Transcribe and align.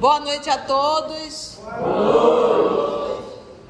Boa 0.00 0.18
noite 0.18 0.48
a 0.48 0.56
todos. 0.56 1.58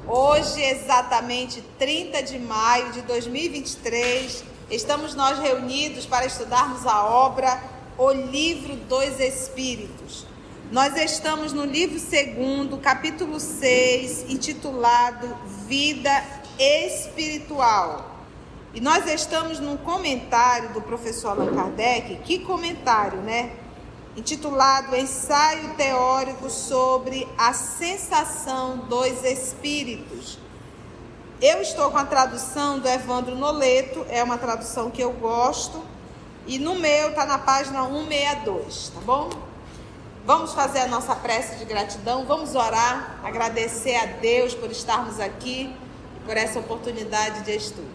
Hoje, 0.06 0.62
exatamente 0.62 1.60
30 1.76 2.22
de 2.22 2.38
maio 2.38 2.92
de 2.92 3.02
2023, 3.02 4.44
estamos 4.70 5.16
nós 5.16 5.40
reunidos 5.40 6.06
para 6.06 6.24
estudarmos 6.24 6.86
a 6.86 7.04
obra 7.04 7.60
O 7.98 8.12
Livro 8.12 8.76
dos 8.76 9.18
Espíritos. 9.18 10.24
Nós 10.70 10.96
estamos 10.98 11.52
no 11.52 11.64
livro 11.64 11.98
2, 11.98 12.80
capítulo 12.80 13.40
6, 13.40 14.30
intitulado 14.30 15.36
Vida 15.66 16.12
Espiritual. 16.60 18.08
E 18.72 18.80
nós 18.80 19.04
estamos 19.10 19.58
num 19.58 19.76
comentário 19.76 20.68
do 20.68 20.80
professor 20.80 21.30
Allan 21.30 21.52
Kardec. 21.56 22.18
Que 22.22 22.38
comentário, 22.38 23.18
né? 23.18 23.50
Intitulado 24.20 24.94
Ensaio 24.94 25.70
Teórico 25.76 26.50
sobre 26.50 27.26
a 27.38 27.54
Sensação 27.54 28.76
dos 28.76 29.24
Espíritos. 29.24 30.38
Eu 31.40 31.62
estou 31.62 31.90
com 31.90 31.96
a 31.96 32.04
tradução 32.04 32.78
do 32.78 32.86
Evandro 32.86 33.34
Noleto, 33.34 34.04
é 34.10 34.22
uma 34.22 34.36
tradução 34.36 34.90
que 34.90 35.02
eu 35.02 35.10
gosto, 35.12 35.82
e 36.46 36.58
no 36.58 36.74
meu 36.74 37.08
está 37.08 37.24
na 37.24 37.38
página 37.38 37.82
162, 37.82 38.92
tá 38.94 39.00
bom? 39.00 39.30
Vamos 40.26 40.52
fazer 40.52 40.80
a 40.80 40.86
nossa 40.86 41.16
prece 41.16 41.56
de 41.56 41.64
gratidão, 41.64 42.26
vamos 42.26 42.54
orar, 42.54 43.20
agradecer 43.24 43.96
a 43.96 44.04
Deus 44.04 44.54
por 44.54 44.70
estarmos 44.70 45.18
aqui 45.18 45.74
e 46.18 46.26
por 46.26 46.36
essa 46.36 46.58
oportunidade 46.58 47.40
de 47.40 47.56
estudo. 47.56 47.88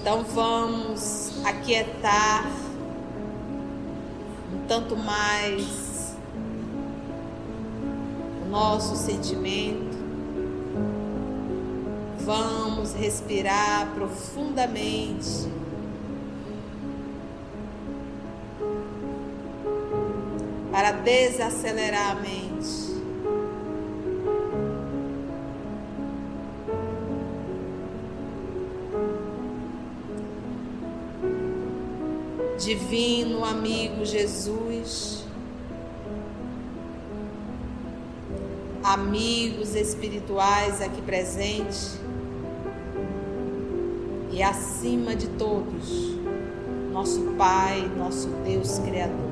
Então 0.00 0.22
vamos 0.22 1.32
aquietar 1.44 2.59
tanto 4.70 4.96
mais 4.96 6.14
o 8.40 8.48
nosso 8.48 8.94
sentimento. 8.94 9.98
Vamos 12.20 12.92
respirar 12.94 13.90
profundamente. 13.96 15.50
Para 20.70 20.92
desacelerar 20.92 22.12
a 22.12 22.14
mente. 22.14 22.49
Divino 32.60 33.42
amigo 33.42 34.04
Jesus, 34.04 35.24
amigos 38.84 39.74
espirituais 39.74 40.82
aqui 40.82 41.00
presentes 41.00 41.98
e 44.30 44.42
acima 44.42 45.16
de 45.16 45.26
todos, 45.28 46.14
nosso 46.92 47.22
Pai, 47.38 47.90
nosso 47.96 48.28
Deus 48.44 48.78
Criador. 48.80 49.30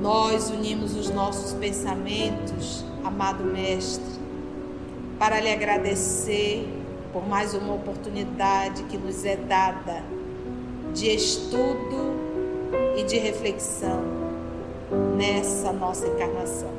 Nós 0.00 0.48
unimos 0.48 0.96
os 0.96 1.10
nossos 1.10 1.52
pensamentos, 1.52 2.82
amado 3.04 3.44
Mestre, 3.44 4.18
para 5.18 5.38
lhe 5.40 5.52
agradecer 5.52 6.79
por 7.12 7.26
mais 7.26 7.54
uma 7.54 7.74
oportunidade 7.74 8.84
que 8.84 8.96
nos 8.96 9.24
é 9.24 9.36
dada 9.36 10.02
de 10.94 11.08
estudo 11.08 12.14
e 12.96 13.02
de 13.02 13.18
reflexão 13.18 14.02
nessa 15.16 15.72
nossa 15.72 16.06
encarnação. 16.06 16.70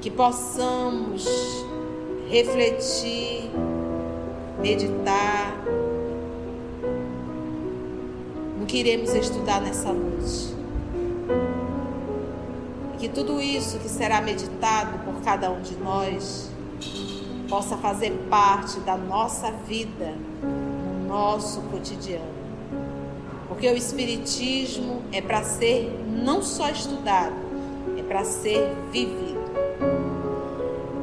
Que 0.00 0.10
possamos 0.10 1.26
refletir, 2.28 3.50
meditar 4.60 5.62
no 8.58 8.66
que 8.66 8.78
iremos 8.78 9.12
estudar 9.14 9.60
nessa 9.60 9.92
noite. 9.92 10.54
Que 12.98 13.08
tudo 13.08 13.40
isso 13.40 13.78
que 13.78 13.88
será 13.88 14.20
meditado 14.20 14.98
por 15.04 15.22
cada 15.22 15.50
um 15.50 15.60
de 15.60 15.74
nós 15.76 16.49
possa 17.50 17.76
fazer 17.76 18.12
parte 18.30 18.78
da 18.80 18.96
nossa 18.96 19.50
vida, 19.50 20.14
no 20.40 21.08
nosso 21.08 21.60
cotidiano. 21.62 22.40
Porque 23.48 23.68
o 23.68 23.76
Espiritismo 23.76 25.02
é 25.12 25.20
para 25.20 25.42
ser 25.42 25.92
não 26.06 26.40
só 26.42 26.70
estudado, 26.70 27.34
é 27.98 28.02
para 28.04 28.24
ser 28.24 28.72
vivido. 28.92 29.40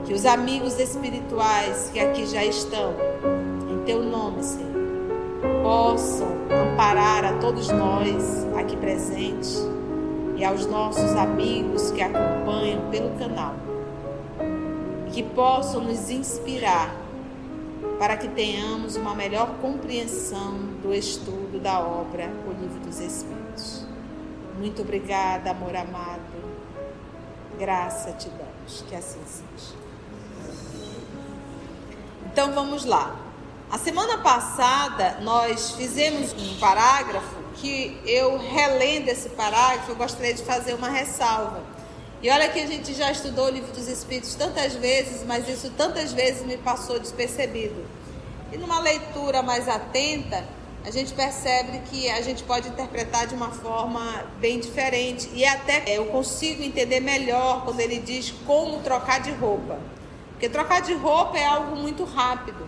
Que 0.05 0.13
os 0.13 0.25
amigos 0.25 0.79
espirituais 0.79 1.91
que 1.91 1.99
aqui 1.99 2.25
já 2.25 2.45
estão, 2.45 2.93
em 3.69 3.83
teu 3.83 4.01
nome, 4.01 4.41
Senhor, 4.41 4.71
possam 5.61 6.29
amparar 6.49 7.25
a 7.25 7.33
todos 7.39 7.67
nós 7.67 8.47
aqui 8.57 8.77
presentes 8.77 9.67
e 10.37 10.45
aos 10.45 10.65
nossos 10.65 11.13
amigos 11.13 11.91
que 11.91 12.01
acompanham 12.01 12.89
pelo 12.89 13.09
canal 13.19 13.66
que 15.17 15.23
possam 15.23 15.81
nos 15.81 16.11
inspirar 16.11 16.95
para 17.97 18.15
que 18.17 18.27
tenhamos 18.27 18.95
uma 18.95 19.15
melhor 19.15 19.49
compreensão 19.59 20.59
do 20.83 20.93
estudo 20.93 21.59
da 21.59 21.79
obra 21.79 22.29
O 22.45 22.51
Livro 22.51 22.79
dos 22.81 22.99
Espíritos. 22.99 23.83
Muito 24.59 24.83
obrigada, 24.83 25.49
amor 25.49 25.75
amado. 25.75 26.21
Graça 27.57 28.11
te 28.11 28.29
damos, 28.29 28.85
que 28.87 28.95
assim 28.95 29.19
seja. 29.25 29.75
Então 32.27 32.53
vamos 32.53 32.85
lá. 32.85 33.15
A 33.71 33.79
semana 33.79 34.19
passada 34.19 35.17
nós 35.21 35.71
fizemos 35.71 36.31
um 36.33 36.59
parágrafo 36.59 37.37
que 37.55 37.99
eu 38.05 38.37
relendo 38.37 39.07
esse 39.07 39.29
parágrafo, 39.29 39.93
eu 39.93 39.95
gostaria 39.95 40.35
de 40.35 40.43
fazer 40.43 40.75
uma 40.75 40.89
ressalva. 40.89 41.66
E 42.21 42.29
olha 42.31 42.49
que 42.49 42.59
a 42.59 42.65
gente 42.65 42.95
já 42.95 43.11
estudou 43.11 43.45
o 43.45 43.49
livro 43.49 43.71
dos 43.71 43.87
Espíritos 43.87 44.33
tantas 44.33 44.73
vezes, 44.73 45.23
mas 45.23 45.47
isso 45.47 45.69
tantas 45.77 46.13
vezes 46.13 46.43
me 46.43 46.57
passou 46.57 46.99
despercebido. 46.99 47.85
E 48.51 48.57
numa 48.57 48.79
leitura 48.79 49.43
mais 49.43 49.67
atenta, 49.67 50.43
a 50.83 50.89
gente 50.89 51.13
percebe 51.13 51.79
que 51.89 52.09
a 52.09 52.21
gente 52.21 52.43
pode 52.43 52.69
interpretar 52.69 53.27
de 53.27 53.35
uma 53.35 53.51
forma 53.51 54.25
bem 54.39 54.59
diferente. 54.59 55.29
E 55.33 55.45
até 55.45 55.83
eu 55.87 56.05
consigo 56.05 56.63
entender 56.63 57.01
melhor 57.01 57.65
quando 57.65 57.81
ele 57.81 57.99
diz 57.99 58.33
como 58.47 58.79
trocar 58.79 59.19
de 59.19 59.31
roupa. 59.31 59.79
Porque 60.31 60.49
trocar 60.49 60.81
de 60.81 60.93
roupa 60.93 61.37
é 61.37 61.45
algo 61.45 61.75
muito 61.75 62.03
rápido. 62.03 62.67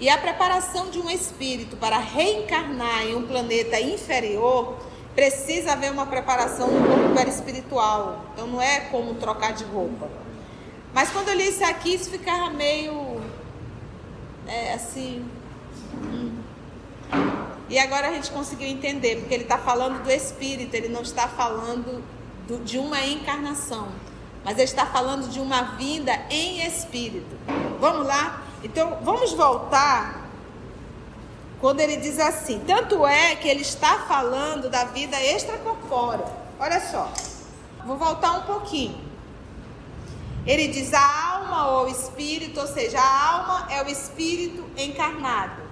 E 0.00 0.08
a 0.08 0.16
preparação 0.16 0.90
de 0.90 0.98
um 0.98 1.10
espírito 1.10 1.76
para 1.76 1.98
reencarnar 1.98 3.02
em 3.02 3.14
um 3.14 3.26
planeta 3.26 3.80
inferior 3.80 4.76
precisa 5.18 5.72
haver 5.72 5.90
uma 5.90 6.06
preparação 6.06 6.70
no 6.70 6.86
corpo 6.86 7.12
perispiritual. 7.12 8.24
Então 8.32 8.46
não 8.46 8.62
é 8.62 8.82
como 8.82 9.14
trocar 9.14 9.52
de 9.52 9.64
roupa. 9.64 10.08
Mas 10.94 11.10
quando 11.10 11.26
eu 11.26 11.34
li 11.34 11.48
isso 11.48 11.64
aqui, 11.64 11.92
isso 11.92 12.08
ficava 12.08 12.50
meio 12.50 13.20
é, 14.46 14.74
assim. 14.74 15.28
Hum. 16.04 16.38
E 17.68 17.76
agora 17.80 18.10
a 18.10 18.12
gente 18.12 18.30
conseguiu 18.30 18.68
entender, 18.68 19.16
porque 19.16 19.34
ele 19.34 19.42
está 19.42 19.58
falando 19.58 20.04
do 20.04 20.08
espírito, 20.08 20.72
ele 20.76 20.88
não 20.88 21.02
está 21.02 21.26
falando 21.26 22.00
do, 22.46 22.62
de 22.62 22.78
uma 22.78 23.04
encarnação, 23.04 23.88
mas 24.44 24.54
ele 24.54 24.66
está 24.66 24.86
falando 24.86 25.28
de 25.28 25.40
uma 25.40 25.62
vinda 25.76 26.12
em 26.30 26.64
espírito. 26.64 27.36
Vamos 27.80 28.06
lá? 28.06 28.44
Então 28.62 28.98
vamos 29.02 29.32
voltar 29.32 30.27
quando 31.60 31.80
ele 31.80 31.96
diz 31.96 32.18
assim: 32.18 32.60
tanto 32.66 33.06
é 33.06 33.34
que 33.36 33.48
ele 33.48 33.62
está 33.62 34.00
falando 34.00 34.68
da 34.68 34.84
vida 34.84 35.20
extracorpórea. 35.22 36.26
Olha 36.58 36.80
só, 36.80 37.12
vou 37.84 37.96
voltar 37.96 38.32
um 38.38 38.42
pouquinho. 38.42 39.08
Ele 40.46 40.68
diz 40.68 40.94
a 40.94 41.32
alma 41.32 41.68
ou 41.72 41.88
espírito, 41.88 42.60
ou 42.60 42.66
seja, 42.66 42.98
a 42.98 43.34
alma 43.34 43.68
é 43.70 43.82
o 43.82 43.88
espírito 43.88 44.64
encarnado. 44.76 45.68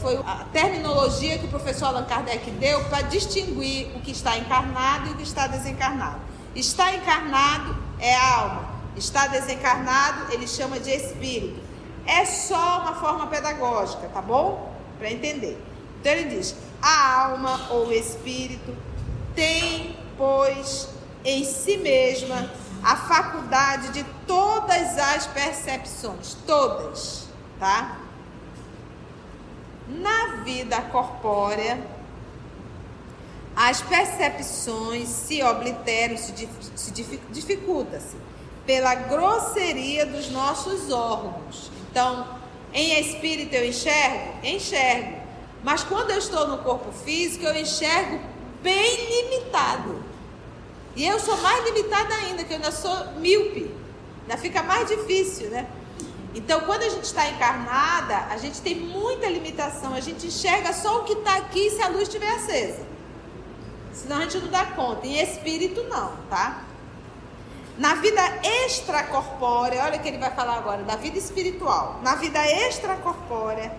Foi 0.00 0.16
a 0.16 0.44
terminologia 0.52 1.38
que 1.38 1.46
o 1.46 1.48
professor 1.48 1.86
Allan 1.86 2.04
Kardec 2.04 2.50
deu 2.52 2.82
para 2.84 3.02
distinguir 3.02 3.94
o 3.96 4.00
que 4.00 4.10
está 4.10 4.36
encarnado 4.38 5.08
e 5.08 5.12
o 5.12 5.16
que 5.16 5.22
está 5.22 5.46
desencarnado. 5.46 6.20
Está 6.54 6.94
encarnado 6.94 7.76
é 7.98 8.14
alma, 8.14 8.68
está 8.96 9.26
desencarnado 9.26 10.32
ele 10.32 10.46
chama 10.46 10.80
de 10.80 10.90
espírito. 10.90 11.60
É 12.06 12.24
só 12.24 12.80
uma 12.80 12.94
forma 12.94 13.26
pedagógica, 13.26 14.08
tá 14.08 14.22
bom? 14.22 14.75
Para 14.98 15.10
entender. 15.10 15.58
Então 16.00 16.12
ele 16.12 16.36
diz: 16.36 16.54
a 16.80 17.22
alma 17.24 17.68
ou 17.70 17.92
espírito 17.92 18.74
tem, 19.34 19.96
pois, 20.16 20.88
em 21.24 21.44
si 21.44 21.76
mesma 21.76 22.50
a 22.82 22.96
faculdade 22.96 23.88
de 23.88 24.04
todas 24.26 24.98
as 24.98 25.26
percepções, 25.26 26.36
todas, 26.46 27.28
tá? 27.58 27.98
Na 29.88 30.42
vida 30.44 30.80
corpórea, 30.82 31.80
as 33.54 33.80
percepções 33.80 35.08
se 35.08 35.42
obliteram, 35.42 36.16
se, 36.16 36.48
se 36.74 36.90
dificulta-se 37.30 38.16
pela 38.66 38.94
grosseria 38.94 40.04
dos 40.04 40.28
nossos 40.30 40.90
órgãos. 40.90 41.70
Então, 41.90 42.35
em 42.76 43.00
espírito 43.00 43.54
eu 43.54 43.66
enxergo? 43.66 44.34
Enxergo. 44.44 45.16
Mas 45.64 45.82
quando 45.82 46.10
eu 46.10 46.18
estou 46.18 46.46
no 46.46 46.58
corpo 46.58 46.92
físico, 46.92 47.44
eu 47.44 47.56
enxergo 47.56 48.20
bem 48.62 48.96
limitado. 49.06 50.04
E 50.94 51.06
eu 51.06 51.18
sou 51.18 51.36
mais 51.38 51.64
limitada 51.64 52.14
ainda, 52.14 52.44
que 52.44 52.52
eu 52.52 52.56
ainda 52.56 52.70
sou 52.70 53.14
míope. 53.14 53.74
Ainda 54.22 54.36
fica 54.36 54.62
mais 54.62 54.88
difícil, 54.88 55.48
né? 55.48 55.66
Então, 56.34 56.60
quando 56.60 56.82
a 56.82 56.88
gente 56.90 57.04
está 57.04 57.26
encarnada, 57.30 58.26
a 58.30 58.36
gente 58.36 58.60
tem 58.60 58.74
muita 58.74 59.26
limitação. 59.26 59.94
A 59.94 60.00
gente 60.00 60.26
enxerga 60.26 60.74
só 60.74 61.00
o 61.00 61.04
que 61.04 61.14
está 61.14 61.36
aqui 61.36 61.70
se 61.70 61.80
a 61.80 61.88
luz 61.88 62.02
estiver 62.02 62.30
acesa. 62.30 62.84
Senão 63.94 64.18
a 64.18 64.22
gente 64.22 64.38
não 64.38 64.48
dá 64.48 64.66
conta. 64.66 65.06
Em 65.06 65.18
espírito, 65.18 65.82
não, 65.84 66.14
tá? 66.28 66.65
Na 67.78 67.94
vida 67.96 68.22
extracorpórea, 68.42 69.84
olha 69.84 69.98
o 69.98 70.00
que 70.00 70.08
ele 70.08 70.18
vai 70.18 70.30
falar 70.34 70.56
agora, 70.56 70.82
da 70.82 70.96
vida 70.96 71.18
espiritual. 71.18 72.00
Na 72.02 72.14
vida 72.14 72.44
extracorpórea, 72.46 73.70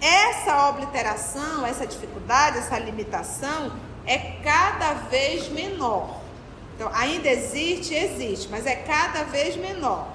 essa 0.00 0.68
obliteração, 0.68 1.64
essa 1.64 1.86
dificuldade, 1.86 2.58
essa 2.58 2.78
limitação 2.78 3.72
é 4.04 4.18
cada 4.42 4.94
vez 4.94 5.48
menor. 5.48 6.20
Então, 6.74 6.90
ainda 6.92 7.28
existe, 7.28 7.94
existe, 7.94 8.48
mas 8.48 8.66
é 8.66 8.74
cada 8.74 9.22
vez 9.24 9.56
menor. 9.56 10.08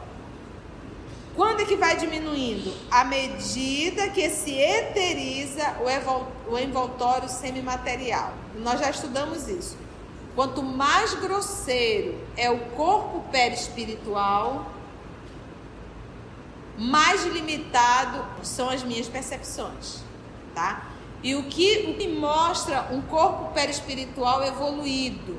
Quando 1.35 1.61
é 1.61 1.65
que 1.65 1.77
vai 1.77 1.95
diminuindo? 1.95 2.73
À 2.91 3.05
medida 3.05 4.09
que 4.09 4.29
se 4.29 4.53
eteriza 4.59 5.77
o 6.47 6.59
envoltório 6.59 7.29
semimaterial. 7.29 8.33
Nós 8.55 8.79
já 8.81 8.89
estudamos 8.89 9.47
isso. 9.47 9.77
Quanto 10.35 10.63
mais 10.63 11.13
grosseiro 11.13 12.17
é 12.37 12.49
o 12.49 12.59
corpo 12.71 13.19
perispiritual, 13.31 14.71
mais 16.77 17.25
limitado 17.25 18.25
são 18.41 18.69
as 18.69 18.81
minhas 18.81 19.09
percepções, 19.09 20.01
tá? 20.55 20.87
E 21.21 21.35
o 21.35 21.43
que, 21.43 21.91
o 21.91 21.97
que 21.97 22.07
mostra 22.07 22.87
um 22.91 23.01
corpo 23.01 23.53
perispiritual 23.53 24.43
evoluído 24.43 25.37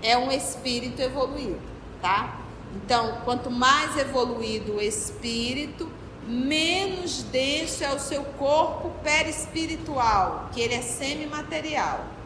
é 0.00 0.16
um 0.16 0.32
espírito 0.32 1.00
evoluído, 1.02 1.60
tá? 2.00 2.40
Então, 2.74 3.20
quanto 3.24 3.50
mais 3.50 3.98
evoluído 3.98 4.76
o 4.76 4.80
espírito, 4.80 5.92
menos 6.26 7.22
denso 7.24 7.84
é 7.84 7.94
o 7.94 8.00
seu 8.00 8.24
corpo 8.24 8.90
perispiritual, 9.04 10.48
que 10.52 10.60
ele 10.60 10.74
é 10.74 10.80
semimaterial 10.80 12.21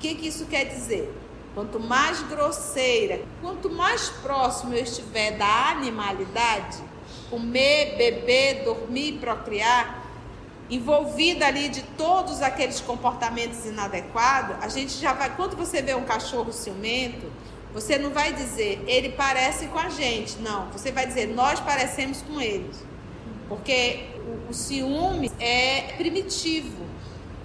que, 0.00 0.14
que 0.14 0.26
isso 0.26 0.46
quer 0.46 0.64
dizer? 0.64 1.14
Quanto 1.54 1.78
mais 1.78 2.22
grosseira, 2.22 3.20
quanto 3.40 3.68
mais 3.68 4.08
próximo 4.08 4.72
eu 4.72 4.82
estiver 4.82 5.36
da 5.36 5.70
animalidade, 5.70 6.78
comer, 7.28 7.96
beber, 7.96 8.64
dormir, 8.64 9.18
procriar, 9.20 10.06
envolvida 10.70 11.46
ali 11.46 11.68
de 11.68 11.82
todos 11.82 12.40
aqueles 12.40 12.80
comportamentos 12.80 13.64
inadequados, 13.66 14.56
a 14.62 14.68
gente 14.68 14.92
já 14.98 15.12
vai. 15.12 15.34
Quando 15.36 15.56
você 15.56 15.82
vê 15.82 15.94
um 15.94 16.04
cachorro 16.04 16.52
ciumento, 16.52 17.30
você 17.74 17.98
não 17.98 18.10
vai 18.10 18.32
dizer 18.32 18.82
ele 18.86 19.10
parece 19.10 19.66
com 19.66 19.78
a 19.78 19.88
gente, 19.88 20.38
não. 20.38 20.70
Você 20.70 20.90
vai 20.90 21.06
dizer 21.06 21.26
nós 21.28 21.60
parecemos 21.60 22.22
com 22.22 22.40
eles, 22.40 22.76
porque 23.48 24.06
o, 24.24 24.50
o 24.50 24.54
ciúme 24.54 25.30
é 25.38 25.94
primitivo. 25.98 26.89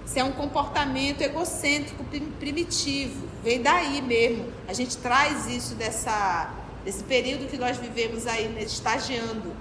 Isso 0.06 0.20
é 0.20 0.24
um 0.24 0.32
comportamento 0.32 1.22
egocêntrico 1.22 2.06
primitivo. 2.40 3.28
Vem 3.44 3.62
daí 3.62 4.02
mesmo. 4.02 4.54
A 4.68 4.74
gente 4.74 4.98
traz 4.98 5.48
isso 5.48 5.74
dessa, 5.74 6.54
desse 6.84 7.04
período 7.04 7.50
que 7.50 7.58
nós 7.58 7.78
vivemos 7.78 8.28
aí, 8.28 8.48
né, 8.50 8.62
estagiando. 8.64 9.52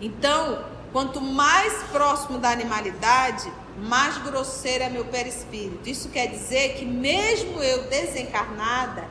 Então, 0.00 0.64
quanto 0.92 1.20
mais 1.20 1.72
próximo 1.92 2.38
da 2.38 2.50
animalidade, 2.50 3.52
mais 3.78 4.18
grosseiro 4.18 4.84
é 4.84 4.88
meu 4.88 5.04
perispírito. 5.04 5.88
Isso 5.88 6.08
quer 6.08 6.26
dizer 6.26 6.74
que 6.74 6.84
mesmo 6.84 7.62
eu 7.62 7.84
desencarnada, 7.84 9.04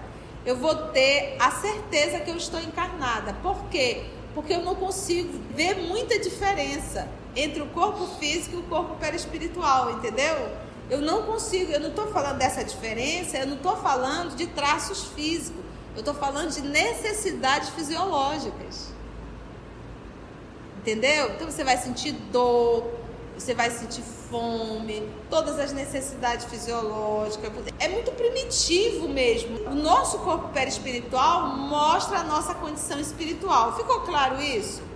eu 0.45 0.57
vou 0.57 0.75
ter 0.89 1.38
a 1.39 1.51
certeza 1.51 2.19
que 2.19 2.30
eu 2.30 2.38
estou 2.38 2.60
encarnada. 2.60 3.34
Por 3.42 3.66
quê? 3.69 4.04
Porque 4.34 4.54
eu 4.54 4.62
não 4.62 4.75
consigo 4.75 5.42
ver 5.56 5.75
muita 5.75 6.19
diferença 6.19 7.07
entre 7.38 7.62
o 7.62 7.68
corpo 7.68 8.07
físico 8.19 8.56
e 8.56 8.60
o 8.60 8.63
corpo 8.63 8.95
perispiritual, 8.95 9.92
entendeu? 9.92 10.50
Eu 10.89 11.01
não 11.01 11.24
consigo, 11.24 11.72
eu 11.72 11.80
não 11.80 11.89
estou 11.89 12.07
falando 12.07 12.39
dessa 12.39 12.63
diferença, 12.63 13.38
eu 13.38 13.45
não 13.45 13.57
estou 13.57 13.78
falando 13.78 14.36
de 14.36 14.48
traços 14.48 15.06
físicos, 15.16 15.63
eu 15.94 16.00
estou 16.00 16.16
falando 16.16 16.51
de 16.51 16.62
necessidades 16.62 17.69
fisiológicas. 17.69 18.92
Entendeu? 20.80 21.31
Então 21.31 21.51
você 21.51 21.63
vai 21.63 21.78
sentir 21.78 22.13
dor, 22.31 22.89
você 23.38 23.54
vai 23.54 23.69
sentir 23.69 24.01
fome, 24.01 25.07
todas 25.30 25.60
as 25.60 25.72
necessidades 25.72 26.45
fisiológicas. 26.45 27.51
É 27.78 27.88
muito 27.89 28.12
primitivo 28.13 29.07
mesmo. 29.07 29.60
O 29.69 29.75
nosso 29.75 30.19
corpo 30.19 30.48
perispiritual 30.50 31.48
mostra 31.56 32.19
a 32.19 32.24
nossa 32.24 32.56
condição 32.56 33.00
espiritual. 33.00 33.75
Ficou 33.75 34.01
claro 34.01 34.42
isso? 34.42 34.87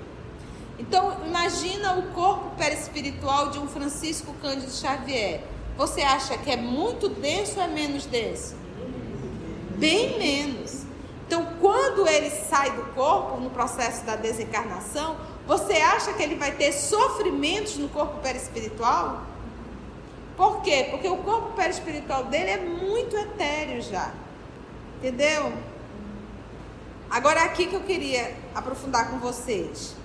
Então, 0.81 1.15
imagina 1.27 1.93
o 1.93 2.11
corpo 2.11 2.55
perispiritual 2.57 3.51
de 3.51 3.59
um 3.59 3.67
Francisco 3.67 4.33
Cândido 4.41 4.71
Xavier. 4.71 5.43
Você 5.77 6.01
acha 6.01 6.35
que 6.39 6.49
é 6.49 6.57
muito 6.57 7.07
denso 7.07 7.59
ou 7.59 7.63
é 7.63 7.67
menos 7.67 8.07
denso? 8.07 8.55
Bem 9.77 10.17
menos. 10.17 10.81
Então, 11.27 11.47
quando 11.61 12.07
ele 12.07 12.31
sai 12.31 12.71
do 12.71 12.81
corpo 12.95 13.39
no 13.39 13.51
processo 13.51 14.03
da 14.05 14.15
desencarnação, 14.15 15.17
você 15.45 15.73
acha 15.73 16.13
que 16.13 16.23
ele 16.23 16.33
vai 16.35 16.51
ter 16.51 16.71
sofrimentos 16.71 17.77
no 17.77 17.87
corpo 17.87 18.17
perispiritual? 18.17 19.21
Por 20.35 20.63
quê? 20.63 20.87
Porque 20.89 21.07
o 21.07 21.17
corpo 21.17 21.53
perispiritual 21.53 22.23
dele 22.23 22.49
é 22.49 22.57
muito 22.57 23.15
etéreo 23.15 23.83
já. 23.83 24.11
Entendeu? 24.97 25.53
Agora, 27.07 27.43
aqui 27.43 27.67
que 27.67 27.75
eu 27.75 27.81
queria 27.81 28.35
aprofundar 28.55 29.11
com 29.11 29.19
vocês 29.19 30.00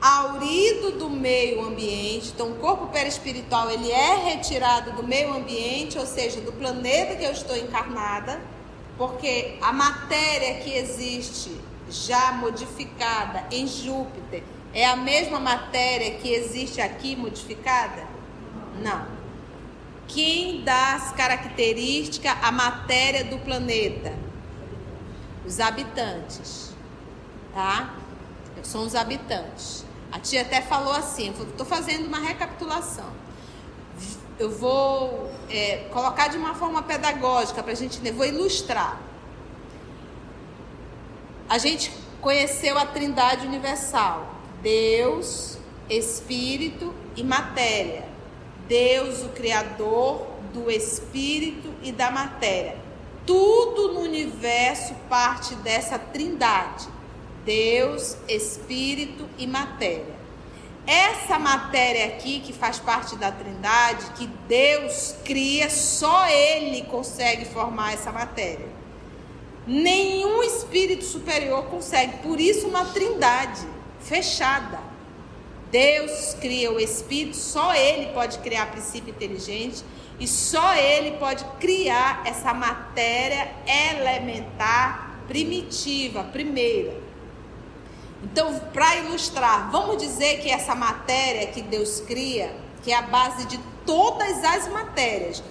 aurido 0.00 0.92
do 0.92 1.10
meio 1.10 1.62
ambiente. 1.62 2.30
Então, 2.34 2.52
o 2.52 2.54
corpo 2.56 2.86
perispiritual 2.86 3.70
ele 3.70 3.90
é 3.90 4.16
retirado 4.16 4.92
do 4.92 5.02
meio 5.02 5.34
ambiente, 5.34 5.98
ou 5.98 6.06
seja, 6.06 6.40
do 6.40 6.52
planeta 6.52 7.16
que 7.16 7.24
eu 7.24 7.32
estou 7.32 7.56
encarnada, 7.56 8.40
porque 8.96 9.58
a 9.60 9.72
matéria 9.72 10.60
que 10.60 10.72
existe 10.72 11.54
já 11.90 12.32
modificada 12.32 13.44
em 13.50 13.66
Júpiter 13.66 14.42
é 14.72 14.86
a 14.86 14.96
mesma 14.96 15.40
matéria 15.40 16.12
que 16.18 16.32
existe 16.32 16.80
aqui 16.80 17.16
modificada? 17.16 18.06
Não. 18.80 19.06
Quem 20.06 20.62
dá 20.62 20.94
as 20.94 21.12
características 21.12 22.36
à 22.42 22.50
matéria 22.50 23.24
do 23.24 23.38
planeta? 23.38 24.12
Os 25.44 25.60
habitantes, 25.60 26.72
tá? 27.52 27.94
São 28.62 28.84
os 28.84 28.94
habitantes. 28.94 29.84
A 30.12 30.18
tia 30.18 30.42
até 30.42 30.60
falou 30.60 30.92
assim: 30.92 31.30
estou 31.30 31.66
fazendo 31.66 32.06
uma 32.06 32.18
recapitulação. 32.18 33.10
Eu 34.38 34.50
vou 34.50 35.30
é, 35.50 35.88
colocar 35.92 36.28
de 36.28 36.36
uma 36.36 36.54
forma 36.54 36.82
pedagógica 36.82 37.62
para 37.62 37.72
a 37.72 37.76
gente, 37.76 37.98
vou 38.10 38.26
ilustrar. 38.26 38.98
A 41.48 41.58
gente 41.58 41.92
conheceu 42.20 42.78
a 42.78 42.86
Trindade 42.86 43.46
Universal: 43.46 44.34
Deus, 44.62 45.58
Espírito 45.88 46.94
e 47.16 47.22
Matéria. 47.22 48.08
Deus, 48.66 49.24
o 49.24 49.30
Criador 49.30 50.26
do 50.52 50.70
Espírito 50.70 51.72
e 51.82 51.92
da 51.92 52.10
matéria. 52.10 52.76
Tudo 53.26 53.94
no 53.94 54.00
universo 54.00 54.94
parte 55.08 55.54
dessa 55.56 55.98
trindade. 55.98 56.88
Deus, 57.44 58.16
Espírito 58.28 59.28
e 59.38 59.46
matéria. 59.46 60.20
Essa 60.86 61.38
matéria 61.38 62.06
aqui, 62.06 62.40
que 62.40 62.52
faz 62.52 62.78
parte 62.78 63.14
da 63.16 63.30
Trindade, 63.30 64.10
que 64.16 64.26
Deus 64.48 65.14
cria, 65.24 65.68
só 65.70 66.26
Ele 66.28 66.82
consegue 66.82 67.44
formar 67.44 67.92
essa 67.92 68.10
matéria. 68.10 68.68
Nenhum 69.66 70.42
espírito 70.42 71.04
superior 71.04 71.66
consegue, 71.66 72.18
por 72.18 72.40
isso, 72.40 72.66
uma 72.66 72.86
Trindade 72.86 73.66
fechada. 74.00 74.80
Deus 75.70 76.34
cria 76.40 76.72
o 76.72 76.80
espírito, 76.80 77.36
só 77.36 77.72
Ele 77.74 78.06
pode 78.12 78.38
criar 78.38 78.72
princípio 78.72 79.10
inteligente 79.10 79.84
e 80.18 80.26
só 80.26 80.74
Ele 80.74 81.12
pode 81.18 81.44
criar 81.60 82.22
essa 82.26 82.52
matéria 82.52 83.48
elementar 83.66 85.20
primitiva, 85.28 86.24
primeira. 86.24 87.09
Então, 88.22 88.58
para 88.72 88.96
ilustrar, 88.96 89.70
vamos 89.70 89.96
dizer 89.96 90.40
que 90.40 90.50
essa 90.50 90.74
matéria 90.74 91.46
que 91.46 91.62
Deus 91.62 92.00
cria, 92.00 92.54
que 92.82 92.92
é 92.92 92.96
a 92.96 93.02
base 93.02 93.46
de 93.46 93.58
todas 93.86 94.44
as 94.44 94.68
matérias. 94.68 95.42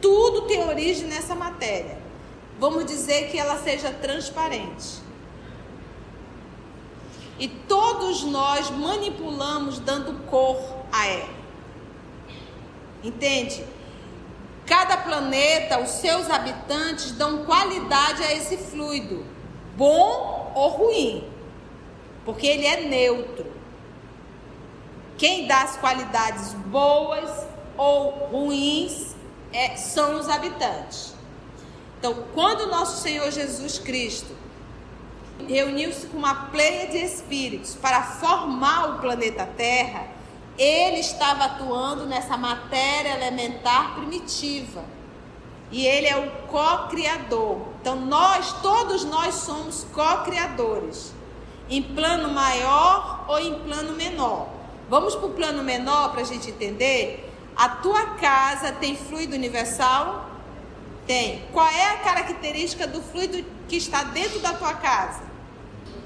Tudo 0.00 0.42
tem 0.42 0.62
origem 0.64 1.06
nessa 1.06 1.34
matéria. 1.34 1.98
Vamos 2.58 2.86
dizer 2.86 3.30
que 3.30 3.38
ela 3.38 3.58
seja 3.58 3.90
transparente. 3.90 5.06
E 7.38 7.48
todos 7.48 8.24
nós 8.24 8.70
manipulamos 8.70 9.78
dando 9.78 10.26
cor 10.26 10.58
a 10.90 11.06
ela. 11.06 11.36
Entende? 13.04 13.64
Cada 14.64 14.96
planeta, 14.96 15.80
os 15.80 15.90
seus 15.90 16.28
habitantes 16.28 17.12
dão 17.12 17.44
qualidade 17.44 18.22
a 18.24 18.32
esse 18.32 18.56
fluido, 18.56 19.24
bom 19.76 20.52
ou 20.54 20.68
ruim, 20.70 21.28
porque 22.26 22.46
ele 22.46 22.66
é 22.66 22.80
neutro. 22.82 23.46
Quem 25.16 25.46
dá 25.46 25.62
as 25.62 25.76
qualidades 25.76 26.52
boas 26.66 27.46
ou 27.78 28.10
ruins 28.30 29.14
é, 29.52 29.76
são 29.76 30.18
os 30.18 30.28
habitantes. 30.28 31.14
Então, 31.98 32.24
quando 32.34 32.66
nosso 32.66 33.00
Senhor 33.00 33.30
Jesus 33.30 33.78
Cristo 33.78 34.36
reuniu-se 35.48 36.06
com 36.08 36.18
uma 36.18 36.46
pleia 36.46 36.88
de 36.88 36.98
espíritos 36.98 37.74
para 37.74 38.02
formar 38.02 38.90
o 38.90 38.98
planeta 38.98 39.48
Terra, 39.56 40.06
ele 40.58 40.98
estava 40.98 41.44
atuando 41.44 42.06
nessa 42.06 42.36
matéria 42.36 43.14
elementar 43.14 43.94
primitiva. 43.94 44.84
E 45.70 45.86
ele 45.86 46.06
é 46.06 46.16
o 46.16 46.30
co-criador. 46.48 47.68
Então 47.80 47.96
nós, 47.96 48.52
todos 48.62 49.04
nós 49.04 49.34
somos 49.36 49.84
co-criadores. 49.92 51.15
Em 51.68 51.82
plano 51.82 52.30
maior 52.30 53.24
ou 53.28 53.38
em 53.38 53.58
plano 53.60 53.94
menor. 53.94 54.48
Vamos 54.88 55.16
para 55.16 55.26
o 55.26 55.32
plano 55.32 55.62
menor 55.62 56.12
para 56.12 56.20
a 56.20 56.24
gente 56.24 56.50
entender? 56.50 57.32
A 57.56 57.68
tua 57.68 58.14
casa 58.16 58.70
tem 58.72 58.96
fluido 58.96 59.34
universal? 59.34 60.30
Tem. 61.06 61.42
Qual 61.52 61.66
é 61.66 61.90
a 61.90 61.96
característica 61.98 62.86
do 62.86 63.00
fluido 63.00 63.44
que 63.68 63.76
está 63.76 64.04
dentro 64.04 64.38
da 64.40 64.52
tua 64.52 64.74
casa? 64.74 65.22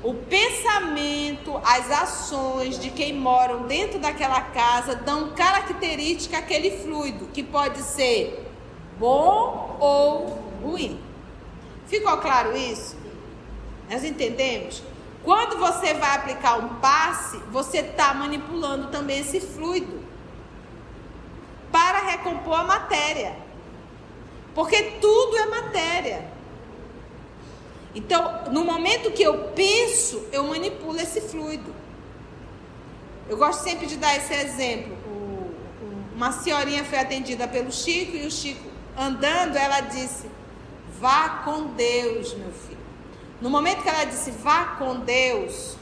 O 0.02 0.14
pensamento, 0.14 1.60
as 1.62 1.90
ações 1.90 2.78
de 2.78 2.88
quem 2.88 3.12
moram 3.12 3.66
dentro 3.66 3.98
daquela 3.98 4.40
casa 4.40 4.94
dão 4.94 5.32
característica 5.32 6.38
àquele 6.38 6.70
fluido, 6.70 7.26
que 7.26 7.42
pode 7.42 7.82
ser 7.82 8.50
bom 8.98 9.76
ou 9.78 10.26
ruim. 10.62 10.98
Ficou 11.86 12.16
claro 12.18 12.56
isso? 12.56 12.96
Nós 13.90 14.04
entendemos? 14.04 14.82
Quando 15.22 15.58
você 15.58 15.94
vai 15.94 16.16
aplicar 16.16 16.58
um 16.58 16.80
passe, 16.80 17.36
você 17.50 17.78
está 17.78 18.14
manipulando 18.14 18.88
também 18.88 19.20
esse 19.20 19.40
fluido 19.40 20.00
para 21.70 22.00
recompor 22.00 22.60
a 22.60 22.64
matéria. 22.64 23.36
Porque 24.54 24.82
tudo 25.00 25.36
é 25.36 25.46
matéria. 25.46 26.28
Então, 27.94 28.44
no 28.50 28.64
momento 28.64 29.10
que 29.10 29.22
eu 29.22 29.50
penso, 29.54 30.26
eu 30.32 30.44
manipulo 30.44 30.98
esse 30.98 31.20
fluido. 31.20 31.74
Eu 33.28 33.36
gosto 33.36 33.62
sempre 33.62 33.86
de 33.86 33.96
dar 33.96 34.16
esse 34.16 34.32
exemplo. 34.32 34.96
uma 36.14 36.32
senhorinha 36.32 36.84
foi 36.84 36.98
atendida 36.98 37.48
pelo 37.48 37.72
Chico 37.72 38.16
e 38.16 38.26
o 38.26 38.30
Chico, 38.30 38.68
andando, 38.96 39.56
ela 39.56 39.80
disse: 39.80 40.28
Vá 40.98 41.42
com 41.44 41.68
Deus, 41.68 42.34
meu 42.34 42.52
filho. 42.52 42.79
No 43.40 43.48
momento 43.48 43.82
que 43.82 43.88
ela 43.88 44.04
disse: 44.04 44.30
Vá 44.30 44.76
com 44.78 45.00
Deus, 45.00 45.76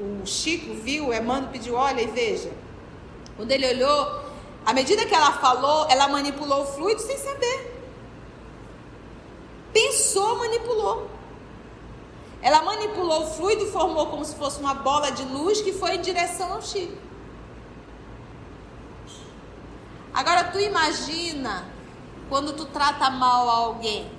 o 0.00 0.26
Chico 0.26 0.74
viu, 0.74 1.08
o 1.08 1.14
Emmanuel 1.14 1.50
pediu: 1.50 1.74
Olha 1.74 2.02
e 2.02 2.06
veja. 2.06 2.50
Quando 3.36 3.50
ele 3.50 3.68
olhou, 3.68 4.22
à 4.64 4.72
medida 4.72 5.04
que 5.04 5.14
ela 5.14 5.32
falou, 5.32 5.86
ela 5.88 6.08
manipulou 6.08 6.62
o 6.62 6.66
fluido 6.66 7.00
sem 7.00 7.18
saber. 7.18 7.76
Pensou, 9.72 10.38
manipulou. 10.38 11.10
Ela 12.40 12.62
manipulou 12.62 13.24
o 13.24 13.26
fluido 13.26 13.64
e 13.64 13.70
formou 13.70 14.06
como 14.06 14.24
se 14.24 14.34
fosse 14.36 14.58
uma 14.58 14.74
bola 14.74 15.10
de 15.10 15.22
luz 15.24 15.60
que 15.60 15.72
foi 15.72 15.96
em 15.96 16.00
direção 16.00 16.52
ao 16.52 16.62
Chico. 16.62 16.96
Agora 20.14 20.44
tu 20.44 20.58
imagina 20.58 21.68
quando 22.28 22.54
tu 22.54 22.64
trata 22.64 23.10
mal 23.10 23.48
alguém. 23.48 24.15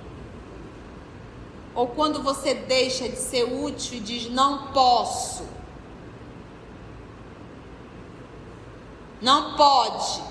Ou 1.74 1.88
quando 1.88 2.22
você 2.22 2.54
deixa 2.54 3.08
de 3.08 3.16
ser 3.16 3.44
útil 3.44 3.98
e 3.98 4.00
diz 4.00 4.30
não 4.30 4.72
posso. 4.72 5.46
Não 9.20 9.56
pode. 9.56 10.22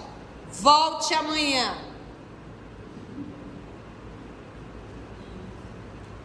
Volte 0.52 1.14
amanhã. 1.14 1.78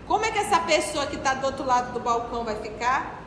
Como 0.06 0.24
é 0.24 0.30
que 0.30 0.38
essa 0.38 0.60
pessoa 0.60 1.06
que 1.06 1.16
está 1.16 1.34
do 1.34 1.46
outro 1.46 1.64
lado 1.64 1.92
do 1.92 2.00
balcão 2.00 2.44
vai 2.44 2.56
ficar? 2.60 3.22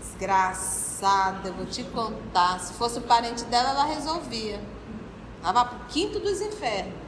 Desgraçada, 0.00 1.48
eu 1.48 1.54
vou 1.54 1.66
te 1.66 1.82
contar. 1.84 2.60
Se 2.60 2.72
fosse 2.74 2.98
o 2.98 3.02
parente 3.02 3.44
dela, 3.44 3.70
ela 3.70 3.84
resolvia. 3.84 4.60
Ela 5.42 5.52
vai 5.52 5.68
para 5.68 5.78
o 5.78 5.84
quinto 5.86 6.20
dos 6.20 6.40
infernos. 6.40 7.05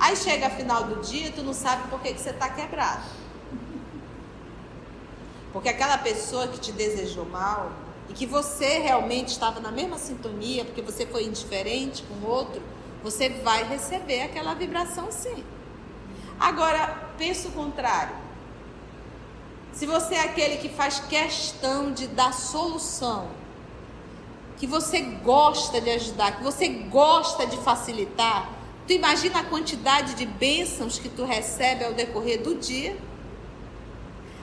Aí 0.00 0.16
chega 0.16 0.48
final 0.48 0.84
do 0.84 1.02
dia, 1.02 1.30
tu 1.30 1.42
não 1.42 1.52
sabe 1.52 1.86
por 1.88 2.00
que, 2.00 2.14
que 2.14 2.20
você 2.20 2.30
está 2.30 2.48
quebrado. 2.48 3.02
Porque 5.52 5.68
aquela 5.68 5.98
pessoa 5.98 6.48
que 6.48 6.58
te 6.58 6.72
desejou 6.72 7.26
mal 7.26 7.70
e 8.08 8.14
que 8.14 8.24
você 8.24 8.78
realmente 8.78 9.28
estava 9.28 9.60
na 9.60 9.70
mesma 9.70 9.98
sintonia, 9.98 10.64
porque 10.64 10.80
você 10.80 11.04
foi 11.04 11.24
indiferente 11.24 12.02
com 12.04 12.14
o 12.14 12.30
outro, 12.30 12.62
você 13.02 13.28
vai 13.28 13.62
receber 13.64 14.22
aquela 14.22 14.54
vibração 14.54 15.12
sim. 15.12 15.44
Agora, 16.38 17.12
pensa 17.18 17.48
o 17.48 17.52
contrário. 17.52 18.16
Se 19.74 19.84
você 19.84 20.14
é 20.14 20.24
aquele 20.24 20.56
que 20.56 20.70
faz 20.70 20.98
questão 21.00 21.92
de 21.92 22.06
dar 22.06 22.32
solução, 22.32 23.28
que 24.56 24.66
você 24.66 25.00
gosta 25.00 25.78
de 25.78 25.90
ajudar, 25.90 26.38
que 26.38 26.42
você 26.42 26.68
gosta 26.68 27.46
de 27.46 27.58
facilitar, 27.58 28.59
tu 28.90 28.94
imagina 28.94 29.38
a 29.38 29.44
quantidade 29.44 30.14
de 30.14 30.26
bênçãos 30.26 30.98
que 30.98 31.08
tu 31.08 31.24
recebe 31.24 31.84
ao 31.84 31.94
decorrer 31.94 32.42
do 32.42 32.56
dia. 32.56 32.96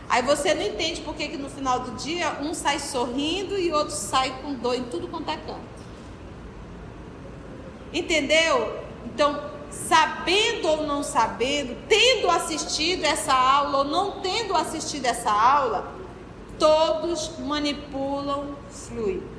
Aí 0.07 0.21
você 0.21 0.55
não 0.55 0.61
entende 0.61 1.01
por 1.01 1.15
que 1.15 1.35
no 1.35 1.49
final 1.49 1.81
do 1.81 1.97
dia 1.97 2.39
um 2.39 2.53
sai 2.53 2.79
sorrindo 2.79 3.59
e 3.59 3.73
outro 3.73 3.93
sai 3.93 4.41
com 4.41 4.53
dor 4.53 4.75
em 4.75 4.85
tudo 4.85 5.09
quanto 5.09 5.29
é 5.29 5.35
canto. 5.35 5.59
Entendeu? 7.91 8.79
Então, 9.05 9.51
sabendo 9.69 10.65
ou 10.69 10.87
não 10.87 11.03
sabendo, 11.03 11.75
tendo 11.89 12.29
assistido 12.29 13.03
essa 13.03 13.33
aula 13.33 13.79
ou 13.79 13.83
não 13.83 14.21
tendo 14.21 14.55
assistido 14.55 15.07
essa 15.07 15.29
aula, 15.29 15.93
todos 16.57 17.37
manipulam 17.39 18.55
fluido. 18.69 19.36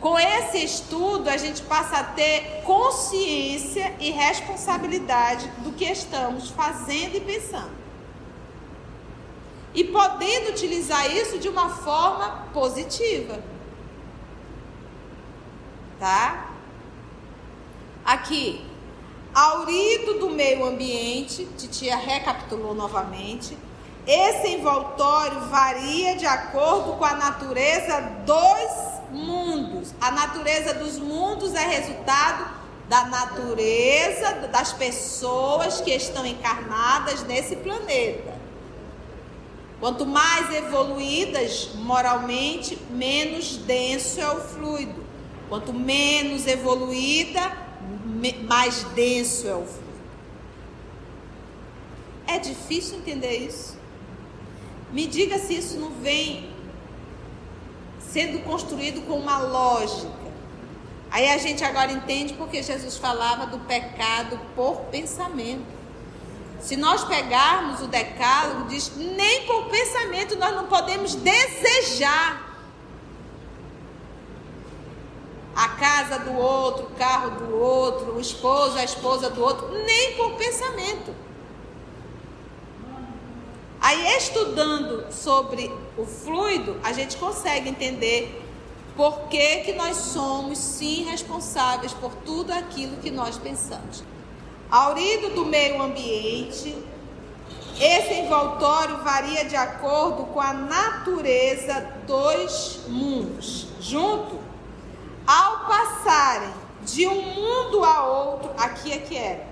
Com 0.00 0.18
esse 0.18 0.64
estudo, 0.64 1.28
a 1.28 1.36
gente 1.36 1.60
passa 1.62 1.98
a 1.98 2.04
ter 2.04 2.62
consciência 2.64 3.94
e 4.00 4.10
responsabilidade 4.10 5.46
do 5.58 5.72
que 5.72 5.84
estamos 5.84 6.48
fazendo 6.48 7.16
e 7.16 7.20
pensando. 7.20 7.78
E 9.74 9.84
podendo 9.84 10.50
utilizar 10.50 11.14
isso 11.14 11.38
de 11.38 11.50
uma 11.50 11.68
forma 11.68 12.46
positiva. 12.52 13.40
Tá? 15.98 16.50
Aqui, 18.02 18.64
aurido 19.34 20.18
do 20.18 20.30
meio 20.30 20.64
ambiente, 20.64 21.44
Titia 21.58 21.96
recapitulou 21.98 22.74
novamente. 22.74 23.56
Esse 24.06 24.48
envoltório 24.48 25.40
varia 25.50 26.16
de 26.16 26.24
acordo 26.24 26.94
com 26.94 27.04
a 27.04 27.14
natureza 27.14 28.00
dos 28.24 28.89
mundos. 29.10 29.94
A 30.00 30.10
natureza 30.10 30.74
dos 30.74 30.98
mundos 30.98 31.54
é 31.54 31.66
resultado 31.66 32.60
da 32.88 33.04
natureza 33.04 34.48
das 34.50 34.72
pessoas 34.72 35.80
que 35.80 35.90
estão 35.90 36.26
encarnadas 36.26 37.22
nesse 37.22 37.56
planeta. 37.56 38.34
Quanto 39.78 40.04
mais 40.04 40.52
evoluídas 40.54 41.70
moralmente, 41.76 42.76
menos 42.90 43.56
denso 43.56 44.20
é 44.20 44.30
o 44.30 44.40
fluido. 44.40 45.04
Quanto 45.48 45.72
menos 45.72 46.46
evoluída, 46.46 47.40
mais 48.46 48.84
denso 48.94 49.48
é 49.48 49.54
o 49.54 49.64
fluido. 49.64 49.90
É 52.26 52.38
difícil 52.38 52.98
entender 52.98 53.38
isso. 53.38 53.78
Me 54.92 55.06
diga 55.06 55.38
se 55.38 55.54
isso 55.54 55.78
não 55.78 55.90
vem 55.90 56.49
sendo 58.12 58.42
construído 58.44 59.06
com 59.06 59.14
uma 59.14 59.38
lógica. 59.38 60.20
Aí 61.10 61.28
a 61.28 61.38
gente 61.38 61.64
agora 61.64 61.90
entende 61.90 62.34
porque 62.34 62.62
Jesus 62.62 62.96
falava 62.96 63.46
do 63.46 63.58
pecado 63.60 64.38
por 64.54 64.82
pensamento. 64.92 65.80
Se 66.60 66.76
nós 66.76 67.04
pegarmos 67.04 67.80
o 67.80 67.86
decálogo, 67.86 68.68
diz 68.68 68.92
nem 68.96 69.46
por 69.46 69.66
pensamento 69.66 70.36
nós 70.36 70.54
não 70.54 70.66
podemos 70.66 71.14
desejar 71.14 72.48
a 75.56 75.68
casa 75.68 76.18
do 76.18 76.32
outro, 76.36 76.86
o 76.86 76.90
carro 76.90 77.30
do 77.30 77.56
outro, 77.56 78.16
o 78.16 78.20
esposo, 78.20 78.78
a 78.78 78.84
esposa 78.84 79.30
do 79.30 79.42
outro, 79.42 79.68
nem 79.84 80.16
por 80.16 80.32
pensamento. 80.32 81.14
Aí, 83.80 84.16
estudando 84.16 85.10
sobre 85.10 85.72
o 85.96 86.04
fluido, 86.04 86.78
a 86.84 86.92
gente 86.92 87.16
consegue 87.16 87.70
entender 87.70 88.46
por 88.96 89.28
que, 89.28 89.58
que 89.58 89.72
nós 89.72 89.96
somos, 89.96 90.58
sim, 90.58 91.04
responsáveis 91.04 91.92
por 91.94 92.14
tudo 92.16 92.52
aquilo 92.52 92.98
que 92.98 93.10
nós 93.10 93.38
pensamos. 93.38 94.04
Aurido 94.70 95.30
do 95.30 95.46
meio 95.46 95.80
ambiente, 95.80 96.76
esse 97.80 98.12
envoltório 98.12 98.98
varia 98.98 99.46
de 99.46 99.56
acordo 99.56 100.24
com 100.26 100.40
a 100.40 100.52
natureza 100.52 101.80
dos 102.06 102.80
mundos. 102.86 103.68
Junto, 103.80 104.38
ao 105.26 105.66
passarem 105.66 106.52
de 106.82 107.08
um 107.08 107.22
mundo 107.22 107.82
a 107.82 108.04
outro, 108.04 108.50
aqui 108.58 108.92
é 108.92 108.98
que 108.98 109.16
é. 109.16 109.46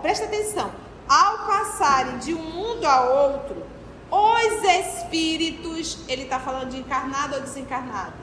presta 0.00 0.26
atenção. 0.26 0.70
Ao 1.08 1.46
passarem 1.46 2.18
de 2.18 2.32
um 2.32 2.42
mundo 2.42 2.86
a 2.86 3.02
outro, 3.02 3.63
os 4.10 4.62
espíritos, 4.62 5.98
ele 6.08 6.22
está 6.22 6.38
falando 6.38 6.70
de 6.70 6.78
encarnado 6.78 7.36
ou 7.36 7.40
desencarnado? 7.40 8.14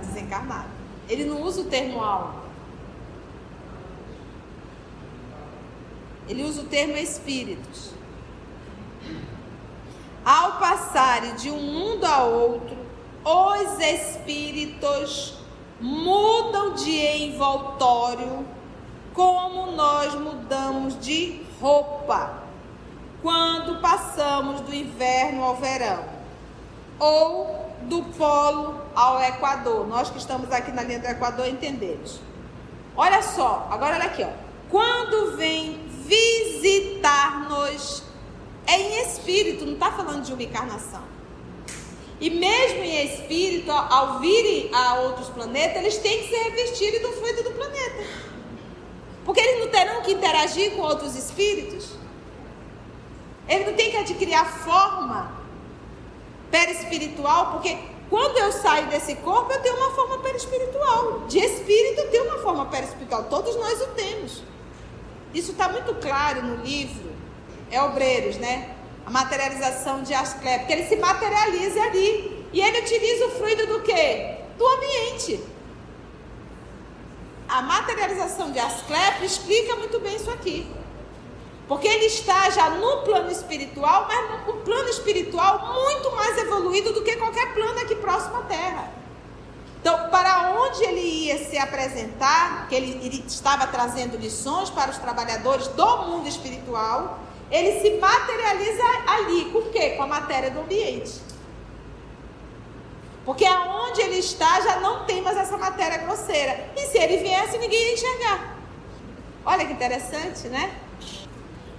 Desencarnado. 0.00 0.68
Ele 1.08 1.24
não 1.24 1.42
usa 1.42 1.60
o 1.60 1.64
termo 1.64 2.02
alma. 2.02 2.46
Ele 6.28 6.42
usa 6.42 6.62
o 6.62 6.64
termo 6.64 6.96
espíritos. 6.96 7.92
Ao 10.24 10.58
passarem 10.58 11.36
de 11.36 11.50
um 11.50 11.60
mundo 11.60 12.04
a 12.04 12.24
outro, 12.24 12.76
os 13.24 13.78
espíritos 13.78 15.34
mudam 15.80 16.74
de 16.74 16.90
envoltório 16.90 18.44
como 19.14 19.72
nós 19.72 20.14
mudamos 20.14 20.98
de 20.98 21.42
roupa 21.60 22.45
quando 23.26 23.80
passamos 23.80 24.60
do 24.60 24.72
inverno 24.72 25.42
ao 25.42 25.56
verão 25.56 26.04
ou 26.96 27.68
do 27.82 28.04
polo 28.16 28.80
ao 28.94 29.20
Equador. 29.20 29.84
Nós 29.88 30.08
que 30.08 30.18
estamos 30.18 30.52
aqui 30.52 30.70
na 30.70 30.84
linha 30.84 31.00
do 31.00 31.06
Equador 31.06 31.48
entendemos. 31.48 32.20
Olha 32.96 33.20
só, 33.22 33.66
agora 33.68 33.96
olha 33.96 34.04
aqui, 34.04 34.22
ó. 34.22 34.30
Quando 34.70 35.36
vem 35.36 35.88
visitar-nos 36.06 38.04
é 38.64 38.80
em 38.80 39.02
espírito, 39.02 39.66
não 39.66 39.72
está 39.72 39.90
falando 39.90 40.22
de 40.22 40.32
uma 40.32 40.44
encarnação. 40.44 41.02
E 42.20 42.30
mesmo 42.30 42.78
em 42.78 43.06
espírito, 43.06 43.72
ao 43.72 44.20
virem 44.20 44.70
a 44.72 45.00
outros 45.00 45.28
planetas, 45.30 45.78
eles 45.78 45.98
têm 45.98 46.22
que 46.22 46.28
se 46.28 46.36
revestir 46.44 47.02
do 47.02 47.08
fluido 47.08 47.42
do 47.42 47.50
planeta. 47.50 48.04
Porque 49.24 49.40
eles 49.40 49.64
não 49.64 49.68
terão 49.72 50.02
que 50.02 50.12
interagir 50.12 50.76
com 50.76 50.82
outros 50.82 51.16
espíritos. 51.16 52.05
Eles 53.48 53.66
não 53.66 53.74
têm 53.74 53.90
que 53.90 53.96
adquirir 53.96 54.34
a 54.34 54.44
forma 54.44 55.32
perispiritual, 56.50 57.52
porque 57.52 57.76
quando 58.08 58.38
eu 58.38 58.52
saio 58.52 58.86
desse 58.86 59.16
corpo, 59.16 59.52
eu 59.52 59.60
tenho 59.60 59.76
uma 59.76 59.90
forma 59.90 60.18
perispiritual. 60.18 61.20
De 61.26 61.38
espírito, 61.38 62.00
eu 62.00 62.10
tenho 62.10 62.24
uma 62.24 62.38
forma 62.38 62.66
perispiritual. 62.66 63.24
Todos 63.24 63.56
nós 63.56 63.80
o 63.82 63.86
temos. 63.88 64.42
Isso 65.34 65.52
está 65.52 65.68
muito 65.68 65.94
claro 65.96 66.42
no 66.42 66.64
livro, 66.64 67.12
é 67.70 67.82
Obreiros, 67.82 68.36
né? 68.36 68.74
A 69.04 69.10
materialização 69.10 70.02
de 70.02 70.14
Asclepio, 70.14 70.66
que 70.66 70.72
ele 70.72 70.88
se 70.88 70.96
materializa 70.96 71.82
ali. 71.82 72.46
E 72.52 72.60
ele 72.60 72.80
utiliza 72.80 73.26
o 73.26 73.30
fluido 73.32 73.66
do 73.66 73.82
quê? 73.82 74.38
Do 74.56 74.66
ambiente. 74.66 75.40
A 77.48 77.62
materialização 77.62 78.50
de 78.50 78.58
Asclepio 78.58 79.24
explica 79.24 79.76
muito 79.76 80.00
bem 80.00 80.16
isso 80.16 80.30
aqui. 80.30 80.66
Porque 81.68 81.88
ele 81.88 82.06
está 82.06 82.48
já 82.50 82.70
no 82.70 82.98
plano 82.98 83.30
espiritual, 83.30 84.06
mas 84.06 84.46
no 84.46 84.52
plano 84.58 84.88
espiritual 84.88 85.74
muito 85.74 86.14
mais 86.14 86.38
evoluído 86.38 86.92
do 86.92 87.02
que 87.02 87.16
qualquer 87.16 87.54
plano 87.54 87.80
aqui 87.80 87.96
próximo 87.96 88.36
à 88.36 88.42
Terra. 88.42 88.92
Então, 89.80 90.08
para 90.10 90.52
onde 90.58 90.82
ele 90.84 91.00
ia 91.00 91.38
se 91.44 91.58
apresentar, 91.58 92.68
que 92.68 92.74
ele, 92.74 93.04
ele 93.04 93.24
estava 93.26 93.66
trazendo 93.66 94.16
lições 94.16 94.70
para 94.70 94.90
os 94.90 94.98
trabalhadores 94.98 95.68
do 95.68 95.96
mundo 95.98 96.28
espiritual, 96.28 97.18
ele 97.50 97.80
se 97.80 97.90
materializa 97.98 98.82
ali. 99.06 99.50
Com 99.50 99.58
o 99.58 99.70
quê? 99.70 99.90
Com 99.90 100.04
a 100.04 100.06
matéria 100.06 100.50
do 100.50 100.60
ambiente. 100.60 101.20
Porque 103.24 103.44
aonde 103.44 104.00
ele 104.02 104.18
está 104.18 104.60
já 104.60 104.80
não 104.80 105.04
tem 105.04 105.20
mais 105.20 105.36
essa 105.36 105.56
matéria 105.56 105.98
grosseira. 105.98 106.70
E 106.76 106.86
se 106.86 106.98
ele 106.98 107.18
viesse, 107.18 107.58
ninguém 107.58 107.80
ia 107.80 107.94
enxergar. 107.94 108.56
Olha 109.44 109.66
que 109.66 109.72
interessante, 109.72 110.48
né? 110.48 110.72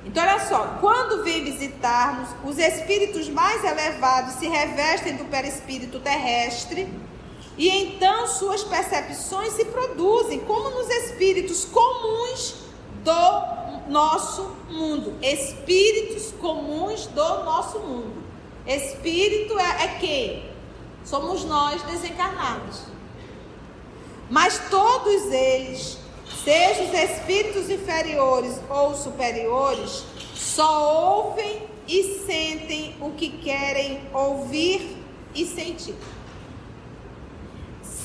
Então, 0.08 0.24
olha 0.24 0.40
só, 0.40 0.78
quando 0.80 1.22
vem 1.22 1.44
visitar-nos, 1.44 2.30
os 2.46 2.58
espíritos 2.58 3.28
mais 3.28 3.62
elevados 3.62 4.36
se 4.36 4.48
revestem 4.48 5.18
do 5.18 5.26
perispírito 5.26 6.00
terrestre 6.00 6.88
e 7.58 7.68
então 7.68 8.26
suas 8.26 8.64
percepções 8.64 9.52
se 9.52 9.66
produzem 9.66 10.40
como 10.40 10.70
nos 10.70 10.88
espíritos 10.88 11.66
comuns 11.66 12.56
do 13.04 13.92
nosso 13.92 14.50
mundo. 14.70 15.14
Espíritos 15.22 16.32
comuns 16.40 17.08
do 17.08 17.44
nosso 17.44 17.80
mundo. 17.80 18.24
Espírito 18.66 19.60
é, 19.60 19.84
é 19.84 19.88
quem? 20.00 20.50
Somos 21.04 21.44
nós 21.44 21.82
desencarnados. 21.84 22.84
Mas 24.30 24.58
todos 24.70 25.32
eles, 25.34 25.98
sejam 26.44 26.86
os 26.86 26.94
espíritos 26.94 27.70
inferiores 27.70 28.60
ou 28.70 28.96
superiores, 28.96 30.04
só 30.34 31.26
ouvem 31.26 31.64
e 31.88 32.26
sentem 32.26 32.96
o 33.00 33.12
que 33.12 33.30
querem 33.30 34.02
ouvir 34.14 34.98
e 35.34 35.46
sentir 35.46 35.96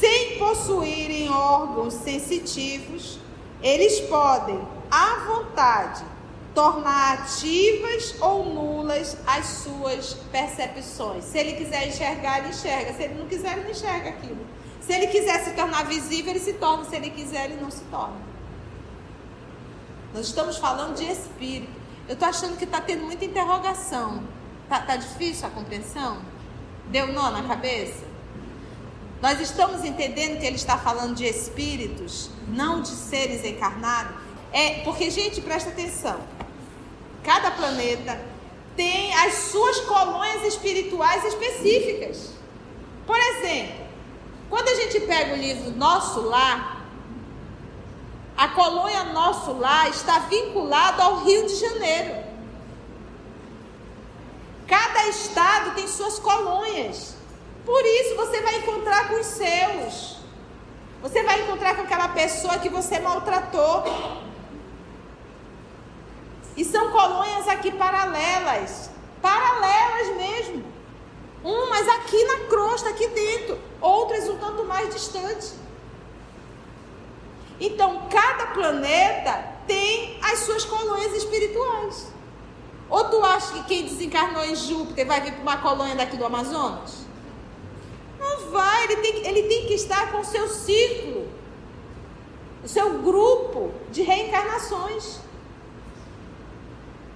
sem 0.02 0.37
possuírem 0.37 1.30
órgãos 1.30 1.94
sensitivos, 1.94 3.20
eles 3.62 4.00
podem, 4.00 4.61
à 4.90 5.24
vontade, 5.28 6.04
tornar 6.52 7.20
ativas 7.20 8.16
ou 8.20 8.44
nulas 8.44 9.16
as 9.24 9.46
suas 9.46 10.14
percepções. 10.32 11.22
Se 11.22 11.38
ele 11.38 11.52
quiser 11.52 11.87
enxergar, 11.87 12.40
ele 12.40 12.48
enxerga. 12.48 12.92
Se 12.94 13.04
ele 13.04 13.14
não 13.14 13.28
quiser, 13.28 13.52
ele 13.52 13.62
não 13.62 13.70
enxerga 13.70 14.08
aquilo. 14.08 14.44
Se 14.86 14.92
ele 14.92 15.06
quiser 15.06 15.44
se 15.44 15.52
tornar 15.52 15.84
visível, 15.84 16.30
ele 16.32 16.40
se 16.40 16.54
torna. 16.54 16.84
Se 16.84 16.96
ele 16.96 17.10
quiser, 17.10 17.46
ele 17.46 17.60
não 17.60 17.70
se 17.70 17.82
torna. 17.84 18.16
Nós 20.12 20.26
estamos 20.26 20.58
falando 20.58 20.96
de 20.96 21.04
espírito. 21.04 21.72
Eu 22.08 22.14
estou 22.14 22.28
achando 22.28 22.56
que 22.56 22.64
está 22.64 22.80
tendo 22.80 23.04
muita 23.04 23.24
interrogação. 23.24 24.22
Está 24.64 24.80
tá 24.80 24.96
difícil 24.96 25.46
a 25.46 25.50
compreensão? 25.50 26.20
Deu 26.88 27.12
nó 27.12 27.30
na 27.30 27.42
cabeça? 27.44 28.04
Nós 29.22 29.40
estamos 29.40 29.84
entendendo 29.84 30.40
que 30.40 30.46
ele 30.46 30.56
está 30.56 30.76
falando 30.76 31.14
de 31.14 31.24
espíritos, 31.24 32.28
não 32.48 32.82
de 32.82 32.88
seres 32.88 33.44
encarnados. 33.44 34.16
É 34.52 34.80
porque, 34.80 35.10
gente, 35.10 35.40
presta 35.40 35.70
atenção. 35.70 36.20
Cada 37.22 37.52
planeta 37.52 38.20
tem 38.76 39.14
as 39.14 39.34
suas 39.34 39.80
colônias 39.82 40.42
espirituais 40.42 41.24
específicas. 41.24 42.32
Por 43.06 43.18
exemplo, 43.18 43.81
quando 44.52 44.68
a 44.68 44.74
gente 44.74 45.00
pega 45.00 45.32
o 45.32 45.38
livro 45.38 45.70
Nosso 45.70 46.20
Lar, 46.20 46.82
a 48.36 48.48
colônia 48.48 49.04
Nosso 49.04 49.54
Lar 49.54 49.88
está 49.88 50.18
vinculada 50.18 51.04
ao 51.04 51.20
Rio 51.24 51.46
de 51.46 51.54
Janeiro. 51.54 52.22
Cada 54.68 55.08
estado 55.08 55.74
tem 55.74 55.88
suas 55.88 56.18
colônias. 56.18 57.14
Por 57.64 57.82
isso 57.82 58.14
você 58.14 58.42
vai 58.42 58.58
encontrar 58.58 59.08
com 59.08 59.20
os 59.20 59.26
seus. 59.26 60.18
Você 61.00 61.22
vai 61.22 61.40
encontrar 61.40 61.74
com 61.74 61.84
aquela 61.84 62.08
pessoa 62.08 62.58
que 62.58 62.68
você 62.68 63.00
maltratou. 63.00 63.84
E 66.58 66.62
são 66.62 66.90
colônias 66.90 67.48
aqui 67.48 67.72
paralelas. 67.72 68.90
Paralelas 69.22 70.14
mesmo. 70.14 70.62
Umas 71.42 71.88
aqui 71.88 72.22
na 72.24 72.48
crosta, 72.50 72.90
aqui 72.90 73.08
dentro. 73.08 73.71
Outras 73.82 74.28
um 74.28 74.38
tanto 74.38 74.64
mais 74.64 74.94
distante. 74.94 75.52
Então, 77.60 78.06
cada 78.08 78.46
planeta 78.46 79.44
tem 79.66 80.18
as 80.22 80.40
suas 80.40 80.64
colônias 80.64 81.12
espirituais. 81.14 82.12
Ou 82.88 83.04
tu 83.04 83.24
acha 83.24 83.52
que 83.54 83.64
quem 83.64 83.84
desencarnou 83.84 84.44
em 84.44 84.54
Júpiter 84.54 85.06
vai 85.06 85.20
vir 85.20 85.32
para 85.32 85.42
uma 85.42 85.56
colônia 85.58 85.96
daqui 85.96 86.16
do 86.16 86.24
Amazonas? 86.24 87.06
Não 88.20 88.50
vai, 88.50 88.84
ele 88.84 88.96
tem, 88.96 89.26
ele 89.26 89.42
tem 89.44 89.66
que 89.66 89.74
estar 89.74 90.12
com 90.12 90.18
o 90.18 90.24
seu 90.24 90.48
ciclo, 90.48 91.28
o 92.62 92.68
seu 92.68 92.98
grupo 93.00 93.72
de 93.90 94.02
reencarnações. 94.02 95.20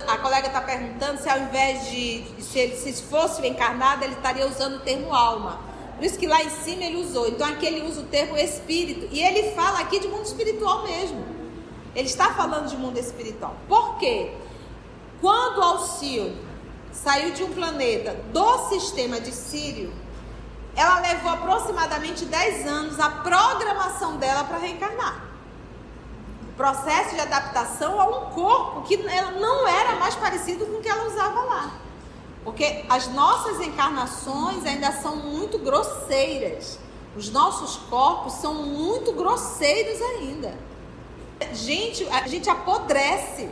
A 0.07 0.19
colega 0.19 0.49
está 0.49 0.61
perguntando 0.61 1.21
se 1.21 1.29
ao 1.29 1.39
invés 1.39 1.91
de, 1.91 2.25
se 2.43 2.77
se 2.77 3.03
fosse 3.05 3.47
encarnado, 3.47 4.05
ele 4.05 4.15
estaria 4.15 4.47
usando 4.47 4.77
o 4.77 4.81
termo 4.81 5.15
alma. 5.15 5.66
Por 5.97 6.05
isso 6.05 6.19
que 6.19 6.27
lá 6.27 6.43
em 6.43 6.51
cima 6.51 6.85
ele 6.85 6.97
usou. 6.97 7.27
Então 7.27 7.47
aqui 7.47 7.65
ele 7.67 7.87
usa 7.87 8.03
o 8.03 8.05
termo 8.05 8.37
espírito. 8.37 9.09
E 9.11 9.21
ele 9.21 9.55
fala 9.55 9.81
aqui 9.81 9.99
de 9.99 10.07
mundo 10.07 10.27
espiritual 10.27 10.83
mesmo. 10.83 11.25
Ele 11.95 12.07
está 12.07 12.35
falando 12.35 12.69
de 12.69 12.77
mundo 12.77 12.99
espiritual. 12.99 13.57
Por 13.67 13.97
quê? 13.97 14.31
Quando 15.21 15.63
Alcil 15.63 16.37
saiu 16.93 17.33
de 17.33 17.43
um 17.43 17.53
planeta 17.53 18.13
do 18.31 18.69
sistema 18.69 19.19
de 19.19 19.33
Sírio, 19.33 19.93
ela 20.75 21.01
levou 21.01 21.31
aproximadamente 21.31 22.27
10 22.27 22.67
anos 22.67 23.01
a 23.01 23.09
programação 23.09 24.19
dela 24.19 24.45
para 24.45 24.59
reencarnar. 24.59 25.25
O 26.51 26.53
processo 26.57 27.15
de 27.15 27.21
adaptação 27.21 27.99
a 27.99 28.05
um 28.05 28.31
corpo 28.31 28.83
que 28.83 28.95
ela 28.95 29.31
não 29.33 29.67
era 29.67 29.97
mais 29.97 30.15
parecido 30.15 30.67
com 30.67 30.79
o 30.79 30.83
que 30.83 30.89
ela 30.89 31.07
usava 31.07 31.41
lá. 31.41 31.86
Porque 32.47 32.85
as 32.89 33.09
nossas 33.09 33.61
encarnações 33.61 34.65
ainda 34.65 34.93
são 34.93 35.17
muito 35.17 35.59
grosseiras. 35.59 36.79
Os 37.17 37.29
nossos 37.29 37.77
corpos 37.89 38.35
são 38.35 38.55
muito 38.55 39.13
grosseiros 39.15 40.01
ainda. 40.01 40.57
Gente, 41.53 42.07
a 42.07 42.29
gente 42.29 42.49
apodrece. 42.49 43.51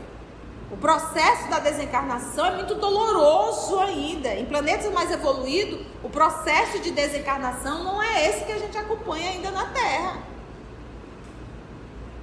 O 0.71 0.77
processo 0.77 1.51
da 1.51 1.59
desencarnação 1.59 2.47
é 2.47 2.55
muito 2.55 2.77
doloroso 2.77 3.81
ainda. 3.81 4.33
Em 4.33 4.47
planetas 4.47 4.93
mais 4.93 5.11
evoluídos, 5.11 5.85
o 6.05 6.09
processo 6.09 6.79
de 6.79 6.93
desencarnação 6.93 7.83
não 7.83 8.01
é 8.01 8.29
esse 8.29 8.45
que 8.45 8.53
a 8.53 8.59
gente 8.59 8.79
acompanha 8.79 9.31
ainda 9.31 9.51
na 9.51 9.67
Terra. 9.67 10.19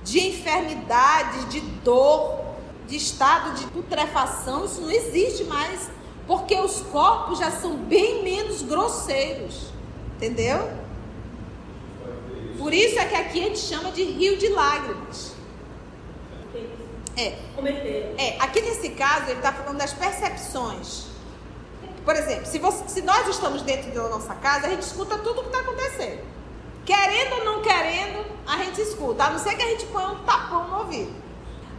De 0.05 0.25
enfermidade, 0.25 1.47
de 1.47 1.59
dor, 1.59 2.39
de 2.87 2.95
estado 2.95 3.55
de 3.55 3.67
putrefação, 3.67 4.63
isso 4.63 4.79
não 4.79 4.89
existe 4.89 5.43
mais 5.43 5.91
porque 6.31 6.55
os 6.55 6.79
corpos 6.83 7.39
já 7.39 7.51
são 7.51 7.75
bem 7.75 8.23
menos 8.23 8.61
grosseiros. 8.61 9.65
Entendeu? 10.15 10.71
Por 12.57 12.73
isso 12.73 12.97
é 12.97 13.03
que 13.03 13.15
aqui 13.15 13.41
a 13.41 13.47
gente 13.47 13.59
chama 13.59 13.91
de 13.91 14.01
rio 14.01 14.37
de 14.37 14.47
lágrimas. 14.47 15.33
É. 17.17 17.37
É, 18.17 18.37
aqui 18.39 18.61
nesse 18.61 18.91
caso 18.91 19.25
ele 19.25 19.39
está 19.39 19.51
falando 19.51 19.77
das 19.77 19.91
percepções. 19.91 21.07
Por 22.05 22.15
exemplo, 22.15 22.45
se, 22.45 22.59
você, 22.59 22.87
se 22.87 23.01
nós 23.01 23.27
estamos 23.27 23.61
dentro 23.63 23.91
da 23.91 24.07
nossa 24.07 24.33
casa, 24.35 24.67
a 24.67 24.69
gente 24.69 24.83
escuta 24.83 25.17
tudo 25.17 25.41
o 25.41 25.43
que 25.43 25.49
está 25.49 25.59
acontecendo. 25.59 26.23
Querendo 26.85 27.39
ou 27.39 27.43
não 27.43 27.61
querendo, 27.61 28.25
a 28.47 28.55
gente 28.63 28.79
escuta. 28.79 29.25
A 29.25 29.31
não 29.31 29.37
ser 29.37 29.53
que 29.55 29.63
a 29.63 29.67
gente 29.67 29.85
ponha 29.87 30.07
um 30.07 30.23
tapão 30.23 30.69
no 30.69 30.77
ouvido. 30.77 31.13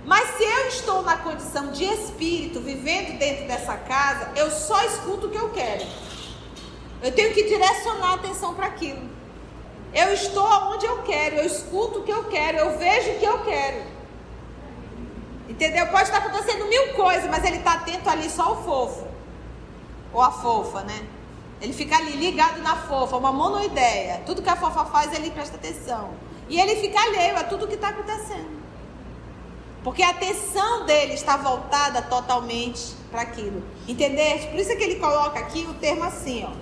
Mas 0.05 0.37
se 0.37 0.43
eu 0.43 0.69
estou 0.69 1.03
na 1.03 1.17
condição 1.17 1.71
de 1.71 1.85
espírito, 1.85 2.61
vivendo 2.61 3.19
dentro 3.19 3.47
dessa 3.47 3.77
casa, 3.77 4.33
eu 4.35 4.51
só 4.51 4.83
escuto 4.85 5.27
o 5.27 5.31
que 5.31 5.39
eu 5.39 5.51
quero. 5.51 5.87
Eu 7.01 7.13
tenho 7.13 7.33
que 7.33 7.45
direcionar 7.45 8.11
a 8.11 8.15
atenção 8.15 8.55
para 8.55 8.67
aquilo. 8.67 9.09
Eu 9.95 10.13
estou 10.13 10.47
onde 10.73 10.87
eu 10.87 11.03
quero, 11.03 11.37
eu 11.37 11.45
escuto 11.45 12.01
o 12.01 12.03
que 12.03 12.13
eu 12.13 12.25
quero, 12.25 12.59
eu 12.59 12.79
vejo 12.79 13.11
o 13.11 13.19
que 13.19 13.25
eu 13.25 13.39
quero. 13.45 13.85
Entendeu? 15.49 15.87
Pode 15.89 16.05
estar 16.05 16.19
acontecendo 16.19 16.67
mil 16.67 16.95
coisas, 16.95 17.29
mas 17.29 17.45
ele 17.45 17.59
está 17.59 17.75
atento 17.75 18.09
ali 18.09 18.29
só 18.31 18.43
ao 18.45 18.65
fofo. 18.65 19.07
Ou 20.13 20.23
a 20.23 20.31
fofa, 20.31 20.83
né? 20.83 21.07
Ele 21.61 21.73
fica 21.73 21.97
ali 21.97 22.13
ligado 22.13 22.61
na 22.63 22.75
fofa, 22.75 23.17
uma 23.17 23.33
monoideia. 23.33 24.23
Tudo 24.27 24.43
que 24.43 24.49
a 24.49 24.57
fofa 24.57 24.85
faz, 24.87 25.13
ele 25.13 25.31
presta 25.31 25.57
atenção. 25.57 26.15
E 26.49 26.59
ele 26.59 26.77
fica 26.77 27.01
alheio 27.01 27.37
a 27.37 27.45
tudo 27.45 27.69
que 27.69 27.75
está 27.75 27.89
acontecendo. 27.89 28.62
Porque 29.85 30.03
a 30.03 30.11
atenção 30.11 30.87
dele 30.87 31.15
está 31.15 31.37
voltada 31.37 32.03
totalmente 32.03 32.95
para 33.11 33.23
aquilo. 33.23 33.63
Entendeste? 33.89 34.49
Por 34.49 34.59
isso 34.61 34.71
é 34.71 34.77
que 34.77 34.83
ele 34.83 34.97
coloca 34.97 35.39
aqui 35.39 35.67
o 35.69 35.75
termo 35.75 36.05
assim, 36.05 36.45
ó. 36.45 36.53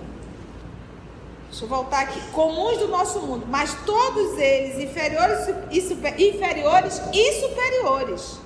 Deixa 1.49 1.65
eu 1.65 1.69
voltar 1.69 2.01
aqui. 2.01 2.19
Comuns 2.31 2.77
do 2.77 2.87
nosso 2.87 3.19
mundo, 3.19 3.45
mas 3.47 3.75
todos 3.85 4.37
eles 4.37 4.79
inferiores 4.79 5.53
e, 5.69 5.81
super, 5.81 6.19
inferiores 6.19 7.01
e 7.13 7.33
superiores. 7.41 8.39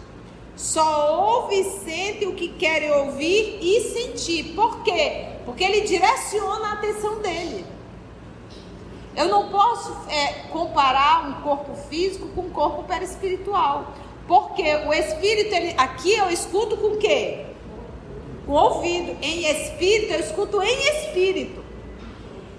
Só 0.56 1.16
ouve 1.16 1.56
e 1.56 1.64
sente 1.82 2.26
o 2.26 2.34
que 2.34 2.50
querem 2.50 2.92
ouvir 2.92 3.60
e 3.62 3.82
sentir. 3.94 4.56
Por 4.56 4.84
quê? 4.84 5.28
Porque 5.46 5.64
ele 5.64 5.82
direciona 5.82 6.70
a 6.70 6.74
atenção 6.74 7.20
dele. 7.20 7.66
Eu 9.16 9.30
não 9.30 9.50
posso 9.50 9.96
é, 10.10 10.48
comparar 10.52 11.30
um 11.30 11.42
corpo 11.42 11.76
físico 11.88 12.28
com 12.30 12.42
um 12.42 12.50
corpo 12.50 12.84
perispiritual. 12.84 13.94
Porque 14.28 14.64
o 14.88 14.94
espírito, 14.94 15.54
ele, 15.54 15.76
aqui 15.78 16.14
eu 16.14 16.30
escuto 16.30 16.78
com 16.78 16.88
o 16.88 16.98
quê? 16.98 17.46
Com 18.46 18.54
o 18.54 18.56
ouvido. 18.56 19.18
Em 19.22 19.46
espírito, 19.46 20.14
eu 20.14 20.20
escuto 20.20 20.62
em 20.62 20.80
espírito. 20.90 21.64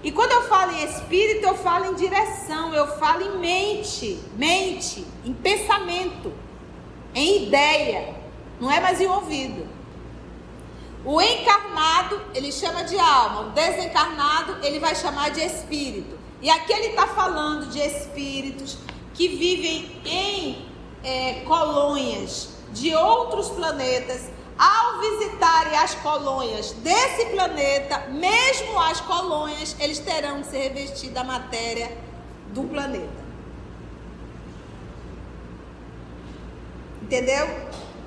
E 0.02 0.12
quando 0.12 0.30
eu 0.32 0.42
falo 0.42 0.72
em 0.72 0.84
espírito, 0.84 1.44
eu 1.44 1.56
falo 1.56 1.86
em 1.86 1.94
direção, 1.94 2.72
eu 2.72 2.86
falo 2.98 3.22
em 3.22 3.38
mente, 3.38 4.20
mente, 4.36 5.04
em 5.24 5.32
pensamento, 5.32 6.32
em 7.12 7.44
ideia. 7.44 8.14
Não 8.60 8.70
é 8.70 8.78
mais 8.78 9.00
em 9.00 9.06
ouvido. 9.06 9.66
O 11.04 11.20
encarnado, 11.20 12.20
ele 12.34 12.52
chama 12.52 12.84
de 12.84 12.98
alma. 12.98 13.42
O 13.42 13.50
desencarnado, 13.50 14.64
ele 14.64 14.78
vai 14.78 14.94
chamar 14.94 15.30
de 15.30 15.40
espírito. 15.40 16.16
E 16.40 16.50
aqui 16.50 16.72
ele 16.72 16.88
está 16.88 17.06
falando 17.08 17.68
de 17.70 17.80
espíritos 17.80 18.78
que 19.14 19.28
vivem 19.28 19.90
em 20.04 20.65
é, 21.06 21.34
colônias 21.44 22.48
de 22.72 22.92
outros 22.92 23.48
planetas, 23.50 24.28
ao 24.58 24.98
visitarem 25.00 25.78
as 25.78 25.94
colônias 25.94 26.72
desse 26.72 27.26
planeta, 27.26 28.08
mesmo 28.08 28.80
as 28.80 29.00
colônias, 29.02 29.76
eles 29.78 30.00
terão 30.00 30.42
que 30.42 30.48
se 30.48 30.58
revestir 30.58 31.10
da 31.10 31.22
matéria 31.22 31.96
do 32.48 32.64
planeta. 32.64 33.24
Entendeu? 37.02 37.46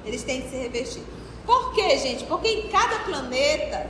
Eles 0.03 0.23
têm 0.23 0.41
que 0.41 0.49
se 0.49 0.57
revestir. 0.57 1.03
Por 1.45 1.73
quê, 1.73 1.97
gente? 1.97 2.25
Porque 2.25 2.49
em 2.49 2.67
cada 2.67 2.99
planeta 2.99 3.89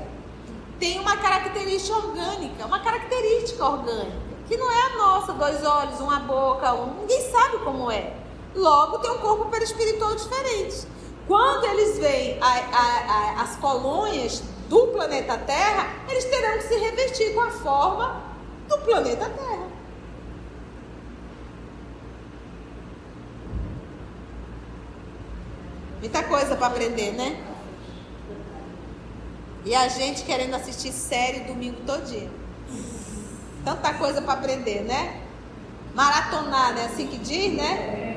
tem 0.80 1.00
uma 1.00 1.18
característica 1.18 1.98
orgânica, 1.98 2.66
uma 2.66 2.80
característica 2.80 3.66
orgânica, 3.66 4.18
que 4.48 4.56
não 4.56 4.72
é 4.72 4.94
a 4.94 4.98
nossa, 4.98 5.34
dois 5.34 5.66
olhos, 5.66 6.00
uma 6.00 6.20
boca, 6.20 6.74
um, 6.74 7.02
ninguém 7.02 7.22
sabe 7.32 7.58
como 7.60 7.90
é. 7.90 8.19
Logo, 8.56 9.00
tem 9.00 9.12
um 9.12 9.20
corpo 9.20 9.46
perispiritual 9.46 10.16
diferente. 10.16 10.88
Quando 11.28 11.66
eles 11.66 12.00
veem 12.00 12.40
a, 12.42 12.48
a, 12.48 13.40
a, 13.40 13.42
as 13.44 13.56
colônias 13.58 14.42
do 14.68 14.88
planeta 14.88 15.38
Terra, 15.38 15.88
eles 16.08 16.26
terão 16.26 16.58
que 16.58 16.64
se 16.64 16.76
revestir 16.76 17.34
com 17.34 17.42
a 17.42 17.52
forma 17.52 18.24
do 18.68 18.78
planeta 18.80 19.30
Terra. 19.30 19.68
Muita 26.00 26.24
coisa 26.24 26.56
para 26.56 26.68
aprender, 26.68 27.12
né? 27.12 27.46
E 29.66 29.76
a 29.76 29.88
gente 29.90 30.24
querendo 30.24 30.56
assistir 30.56 30.94
série 30.94 31.42
domingo 31.42 31.82
todinho. 31.86 32.32
Tanta 33.66 33.94
coisa 33.94 34.22
para 34.22 34.34
aprender, 34.34 34.82
né? 34.82 35.22
Maratonar, 35.94 36.74
né? 36.74 36.86
Assim 36.86 37.08
que 37.08 37.18
diz, 37.18 37.54
né? 37.54 38.09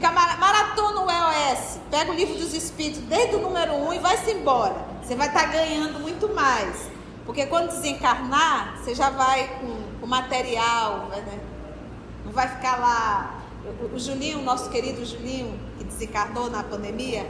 Maratona 0.00 1.00
o 1.00 1.10
EOS. 1.10 1.78
Pega 1.90 2.10
o 2.10 2.14
livro 2.14 2.34
dos 2.34 2.52
Espíritos 2.54 3.00
desde 3.02 3.36
o 3.36 3.40
número 3.40 3.72
1 3.72 3.88
um 3.88 3.92
e 3.92 3.98
vai-se 3.98 4.30
embora. 4.30 4.76
Você 5.02 5.14
vai 5.14 5.28
estar 5.28 5.46
tá 5.46 5.46
ganhando 5.46 6.00
muito 6.00 6.28
mais. 6.28 6.90
Porque 7.24 7.46
quando 7.46 7.68
desencarnar, 7.68 8.78
você 8.78 8.94
já 8.94 9.10
vai 9.10 9.48
com, 9.58 9.86
o 10.04 10.06
material, 10.06 11.08
né? 11.08 11.40
não 12.24 12.32
vai 12.32 12.48
ficar 12.48 12.76
lá. 12.76 13.40
O, 13.64 13.96
o 13.96 13.98
Julinho, 13.98 14.42
nosso 14.42 14.70
querido 14.70 15.04
Julinho, 15.04 15.58
que 15.78 15.84
desencarnou 15.84 16.48
na 16.48 16.62
pandemia, 16.62 17.26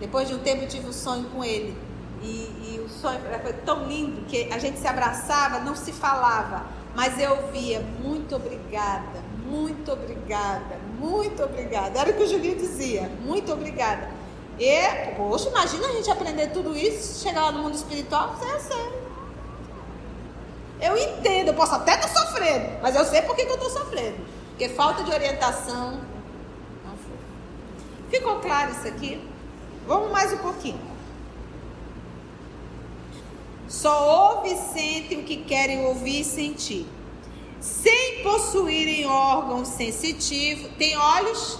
depois 0.00 0.28
de 0.28 0.34
um 0.34 0.38
tempo 0.38 0.62
eu 0.62 0.68
tive 0.68 0.88
um 0.88 0.92
sonho 0.92 1.24
com 1.30 1.44
ele. 1.44 1.76
E, 2.22 2.26
e 2.26 2.82
o 2.84 2.88
sonho 2.88 3.20
foi 3.42 3.52
tão 3.52 3.86
lindo 3.86 4.22
que 4.26 4.50
a 4.52 4.58
gente 4.58 4.78
se 4.78 4.86
abraçava, 4.86 5.60
não 5.60 5.76
se 5.76 5.92
falava, 5.92 6.64
mas 6.94 7.20
eu 7.20 7.50
via, 7.52 7.80
muito 8.02 8.36
obrigada, 8.36 9.22
muito 9.44 9.92
obrigada, 9.92 10.78
muito 10.98 11.42
obrigada. 11.42 12.00
Era 12.00 12.10
o 12.10 12.14
que 12.14 12.22
o 12.22 12.28
Julinho 12.28 12.56
dizia, 12.56 13.10
muito 13.20 13.52
obrigada. 13.52 14.10
E, 14.58 15.12
poxa, 15.16 15.48
imagina 15.50 15.86
a 15.88 15.92
gente 15.92 16.10
aprender 16.10 16.48
tudo 16.48 16.76
isso, 16.76 17.22
chegar 17.22 17.42
lá 17.42 17.52
no 17.52 17.62
mundo 17.62 17.74
espiritual, 17.74 18.34
você 18.34 18.46
é 18.46 18.58
sério. 18.58 19.06
Eu 20.80 20.96
entendo, 20.96 21.48
eu 21.48 21.54
posso 21.54 21.74
até 21.74 21.94
estar 21.94 22.08
sofrendo, 22.08 22.78
mas 22.82 22.94
eu 22.94 23.04
sei 23.04 23.22
por 23.22 23.36
que, 23.36 23.44
que 23.44 23.50
eu 23.50 23.56
estou 23.56 23.70
sofrendo. 23.70 24.16
Porque 24.50 24.68
falta 24.70 25.04
de 25.04 25.10
orientação. 25.10 26.00
Ficou 28.10 28.36
claro 28.36 28.70
isso 28.72 28.86
aqui? 28.86 29.20
Vamos 29.86 30.10
mais 30.10 30.32
um 30.32 30.38
pouquinho. 30.38 30.80
Só 33.68 34.36
ouve 34.36 34.52
e 34.52 34.56
sente 34.56 35.16
o 35.16 35.24
que 35.24 35.38
querem 35.38 35.84
ouvir 35.86 36.20
e 36.20 36.24
sentir 36.24 36.86
sem 37.66 38.22
possuírem 38.22 39.06
órgãos 39.06 39.68
sensitivos. 39.68 40.70
Tem 40.78 40.96
olhos, 40.96 41.58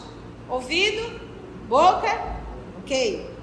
ouvido, 0.49 1.21
boca, 1.69 2.41
ok? 2.79 3.37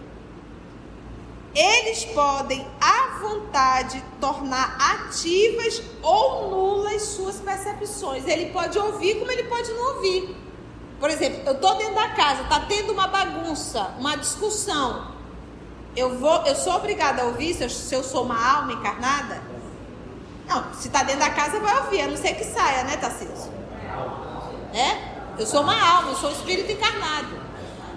eles 1.55 2.03
podem 2.05 2.65
à 2.81 3.19
vontade 3.19 4.03
tornar 4.19 4.75
ativas 4.79 5.83
ou 6.01 6.49
nulas 6.49 7.01
suas 7.03 7.39
percepções. 7.39 8.27
Ele 8.27 8.47
pode 8.47 8.77
ouvir 8.77 9.19
como 9.19 9.31
ele 9.31 9.43
pode 9.43 9.71
não 9.71 9.95
ouvir. 9.95 10.35
Por 10.99 11.09
exemplo, 11.09 11.41
eu 11.45 11.53
estou 11.53 11.75
dentro 11.75 11.95
da 11.95 12.09
casa, 12.09 12.43
está 12.43 12.61
tendo 12.61 12.91
uma 12.91 13.07
bagunça, 13.07 13.93
uma 13.99 14.15
discussão. 14.15 15.13
Eu 15.95 16.17
vou, 16.17 16.43
eu 16.45 16.55
sou 16.55 16.73
obrigada 16.73 17.21
a 17.21 17.25
ouvir 17.25 17.53
se 17.53 17.63
eu, 17.63 17.69
se 17.69 17.93
eu 17.93 18.03
sou 18.03 18.23
uma 18.23 18.57
alma 18.57 18.73
encarnada? 18.73 19.43
Não, 20.47 20.73
se 20.73 20.87
está 20.87 21.03
dentro 21.03 21.21
da 21.21 21.29
casa 21.29 21.59
vai 21.59 21.77
ouvir, 21.83 22.01
a 22.01 22.07
não 22.07 22.17
ser 22.17 22.33
que 22.33 22.43
saia, 22.43 22.83
né, 22.83 22.97
Tarcísio? 22.97 23.51
É? 24.73 25.13
Eu 25.39 25.45
sou 25.45 25.61
uma 25.61 25.79
alma, 25.79 26.11
eu 26.11 26.15
sou 26.15 26.29
um 26.29 26.33
espírito 26.33 26.71
encarnado. 26.71 27.41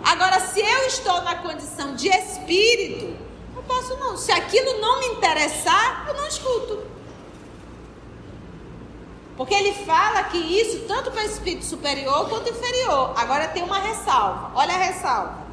Agora, 0.05 0.41
se 0.41 0.61
eu 0.61 0.87
estou 0.87 1.21
na 1.23 1.37
condição 1.37 1.95
de 1.95 2.09
espírito, 2.09 3.17
não 3.55 3.63
posso 3.63 3.97
não. 3.97 4.17
Se 4.17 4.31
aquilo 4.31 4.81
não 4.81 5.01
me 5.01 5.07
interessar, 5.09 6.05
eu 6.07 6.15
não 6.15 6.27
escuto. 6.27 6.85
Porque 9.37 9.55
ele 9.55 9.73
fala 9.85 10.23
que 10.25 10.39
isso, 10.39 10.87
tanto 10.87 11.11
para 11.11 11.25
espírito 11.25 11.65
superior 11.65 12.29
quanto 12.29 12.49
inferior. 12.49 13.13
Agora 13.17 13.49
tem 13.49 13.63
uma 13.63 13.79
ressalva. 13.79 14.53
Olha 14.55 14.75
a 14.75 14.79
ressalva. 14.79 15.47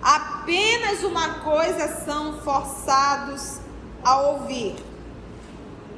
Apenas 0.00 1.02
uma 1.02 1.40
coisa 1.40 2.04
são 2.04 2.40
forçados 2.40 3.58
a 4.04 4.20
ouvir: 4.20 4.76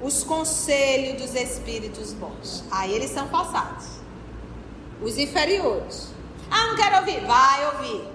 os 0.03 0.25
conselhos 0.25 1.23
dos 1.23 1.35
espíritos 1.35 2.13
bons. 2.13 2.65
Aí 2.71 2.93
eles 2.93 3.11
são 3.11 3.29
forçados. 3.29 3.87
Os 5.01 5.17
inferiores. 5.17 6.09
Ah, 6.51 6.67
não 6.67 6.77
quero 6.77 6.97
ouvir. 6.97 7.25
Vai 7.25 7.67
ouvir. 7.67 8.13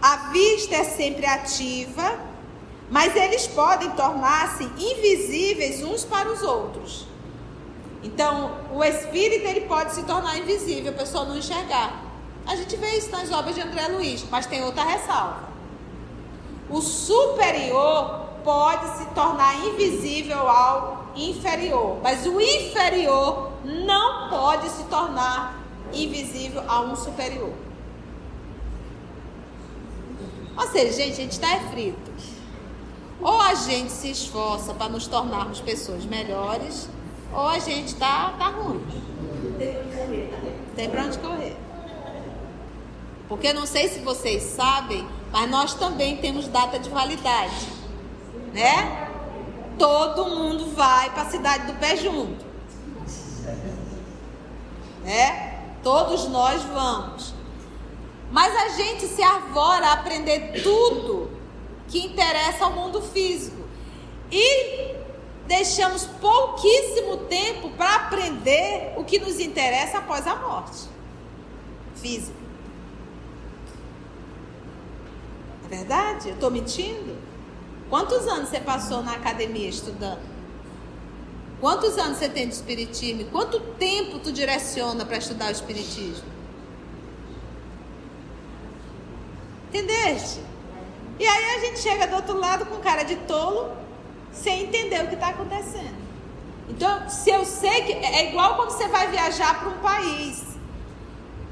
A 0.00 0.30
vista 0.30 0.76
é 0.76 0.84
sempre 0.84 1.26
ativa, 1.26 2.18
mas 2.90 3.14
eles 3.14 3.46
podem 3.48 3.90
tornar-se 3.90 4.64
invisíveis 4.64 5.82
uns 5.82 6.04
para 6.04 6.32
os 6.32 6.42
outros. 6.42 7.06
Então, 8.02 8.56
o 8.72 8.82
espírito 8.82 9.46
ele 9.46 9.62
pode 9.62 9.92
se 9.94 10.02
tornar 10.04 10.38
invisível, 10.38 10.90
a 10.90 10.94
pessoa 10.94 11.26
não 11.26 11.36
enxergar. 11.36 12.02
A 12.46 12.56
gente 12.56 12.74
vê 12.76 12.96
isso 12.96 13.10
nas 13.10 13.30
obras 13.30 13.54
de 13.54 13.60
André 13.60 13.88
Luiz, 13.88 14.24
mas 14.30 14.46
tem 14.46 14.64
outra 14.64 14.84
ressalva. 14.84 15.49
O 16.70 16.80
superior 16.80 18.28
pode 18.44 18.98
se 18.98 19.04
tornar 19.06 19.66
invisível 19.66 20.48
ao 20.48 21.10
inferior, 21.16 21.98
mas 22.02 22.24
o 22.26 22.40
inferior 22.40 23.52
não 23.64 24.30
pode 24.30 24.68
se 24.68 24.84
tornar 24.84 25.60
invisível 25.92 26.62
a 26.68 26.80
um 26.80 26.94
superior. 26.94 27.52
Ou 30.56 30.66
seja, 30.68 30.92
gente, 30.92 31.12
a 31.12 31.16
gente 31.16 31.32
está 31.32 31.58
frito. 31.70 32.10
Ou 33.20 33.40
a 33.40 33.54
gente 33.54 33.90
se 33.90 34.10
esforça 34.10 34.72
para 34.72 34.88
nos 34.88 35.06
tornarmos 35.06 35.60
pessoas 35.60 36.04
melhores, 36.04 36.88
ou 37.32 37.46
a 37.46 37.58
gente 37.58 37.94
tá, 37.96 38.34
tá 38.38 38.48
ruim. 38.48 38.82
Tem 40.74 40.88
para 40.88 41.04
onde 41.04 41.18
correr. 41.18 41.56
Porque 43.28 43.52
não 43.52 43.66
sei 43.66 43.88
se 43.88 44.00
vocês 44.00 44.42
sabem, 44.42 45.06
mas 45.32 45.50
nós 45.50 45.74
também 45.74 46.16
temos 46.16 46.48
data 46.48 46.78
de 46.78 46.88
validade. 46.90 47.68
Né? 48.52 49.08
Todo 49.78 50.26
mundo 50.26 50.74
vai 50.74 51.10
para 51.10 51.22
a 51.22 51.30
cidade 51.30 51.66
do 51.66 51.78
pé 51.78 51.96
junto. 51.96 52.44
Né? 55.04 55.60
Todos 55.82 56.28
nós 56.28 56.62
vamos. 56.64 57.34
Mas 58.30 58.54
a 58.54 58.68
gente 58.76 59.06
se 59.06 59.22
arvora 59.22 59.86
a 59.86 59.92
aprender 59.94 60.62
tudo 60.62 61.30
que 61.88 61.98
interessa 62.06 62.64
ao 62.64 62.72
mundo 62.72 63.00
físico. 63.02 63.64
E 64.30 64.94
deixamos 65.46 66.04
pouquíssimo 66.04 67.16
tempo 67.28 67.70
para 67.70 67.96
aprender 67.96 68.94
o 68.96 69.04
que 69.04 69.18
nos 69.18 69.40
interessa 69.40 69.98
após 69.98 70.26
a 70.26 70.36
morte 70.36 70.88
física. 71.96 72.38
É 75.59 75.59
verdade? 75.70 76.28
Eu 76.28 76.34
estou 76.34 76.50
mentindo? 76.50 77.16
Quantos 77.88 78.26
anos 78.26 78.48
você 78.48 78.60
passou 78.60 79.02
na 79.02 79.12
academia 79.12 79.68
estudando? 79.68 80.28
Quantos 81.60 81.96
anos 81.96 82.18
você 82.18 82.28
tem 82.28 82.48
de 82.48 82.54
espiritismo? 82.54 83.26
Quanto 83.30 83.60
tempo 83.74 84.18
tu 84.18 84.32
direciona 84.32 85.04
para 85.04 85.18
estudar 85.18 85.48
o 85.48 85.52
espiritismo? 85.52 86.28
Entendeste? 89.68 90.40
E 91.18 91.26
aí 91.26 91.44
a 91.56 91.60
gente 91.60 91.78
chega 91.78 92.06
do 92.06 92.16
outro 92.16 92.38
lado 92.38 92.66
com 92.66 92.76
cara 92.78 93.04
de 93.04 93.14
tolo 93.16 93.70
sem 94.32 94.64
entender 94.64 95.04
o 95.04 95.08
que 95.08 95.14
está 95.14 95.28
acontecendo. 95.28 96.00
Então, 96.68 97.08
se 97.08 97.30
eu 97.30 97.44
sei 97.44 97.82
que. 97.82 97.92
É 97.92 98.30
igual 98.30 98.56
quando 98.56 98.70
você 98.70 98.88
vai 98.88 99.08
viajar 99.08 99.60
para 99.60 99.68
um 99.68 99.78
país. 99.78 100.42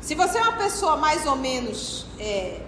Se 0.00 0.14
você 0.14 0.38
é 0.38 0.42
uma 0.42 0.57
pessoa 0.57 0.96
mais 0.96 1.26
ou 1.26 1.37
menos. 1.37 2.07
É, 2.18 2.61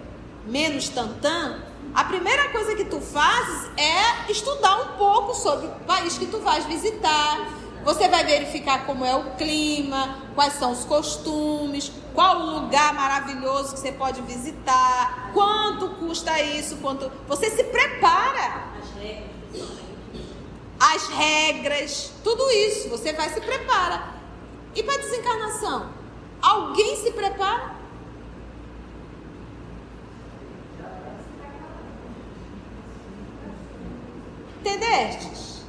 menos 0.45 0.89
tantã, 0.89 1.59
a 1.93 2.03
primeira 2.05 2.49
coisa 2.49 2.75
que 2.75 2.85
tu 2.85 2.99
fazes 3.01 3.69
é 3.77 4.31
estudar 4.31 4.75
um 4.81 4.97
pouco 4.97 5.33
sobre 5.33 5.67
o 5.67 5.71
país 5.85 6.17
que 6.17 6.25
tu 6.25 6.39
vais 6.39 6.65
visitar. 6.65 7.39
Você 7.83 8.07
vai 8.07 8.23
verificar 8.23 8.85
como 8.85 9.03
é 9.03 9.15
o 9.15 9.31
clima, 9.31 10.17
quais 10.35 10.53
são 10.53 10.71
os 10.71 10.85
costumes, 10.85 11.91
qual 12.13 12.37
o 12.39 12.59
lugar 12.59 12.93
maravilhoso 12.93 13.73
que 13.73 13.79
você 13.79 13.91
pode 13.91 14.21
visitar, 14.21 15.31
quanto 15.33 15.89
custa 15.95 16.39
isso, 16.41 16.77
quanto. 16.77 17.11
Você 17.27 17.49
se 17.49 17.63
prepara. 17.63 18.69
As 18.79 18.89
regras 18.99 19.41
as 20.81 21.07
regras, 21.09 22.11
tudo 22.23 22.49
isso, 22.49 22.89
você 22.89 23.13
vai 23.13 23.29
se 23.29 23.39
prepara. 23.39 24.15
E 24.73 24.81
para 24.81 24.97
desencarnação? 24.97 25.91
Alguém 26.41 26.95
se 26.95 27.11
prepara? 27.11 27.75
Entendestes? 34.61 35.63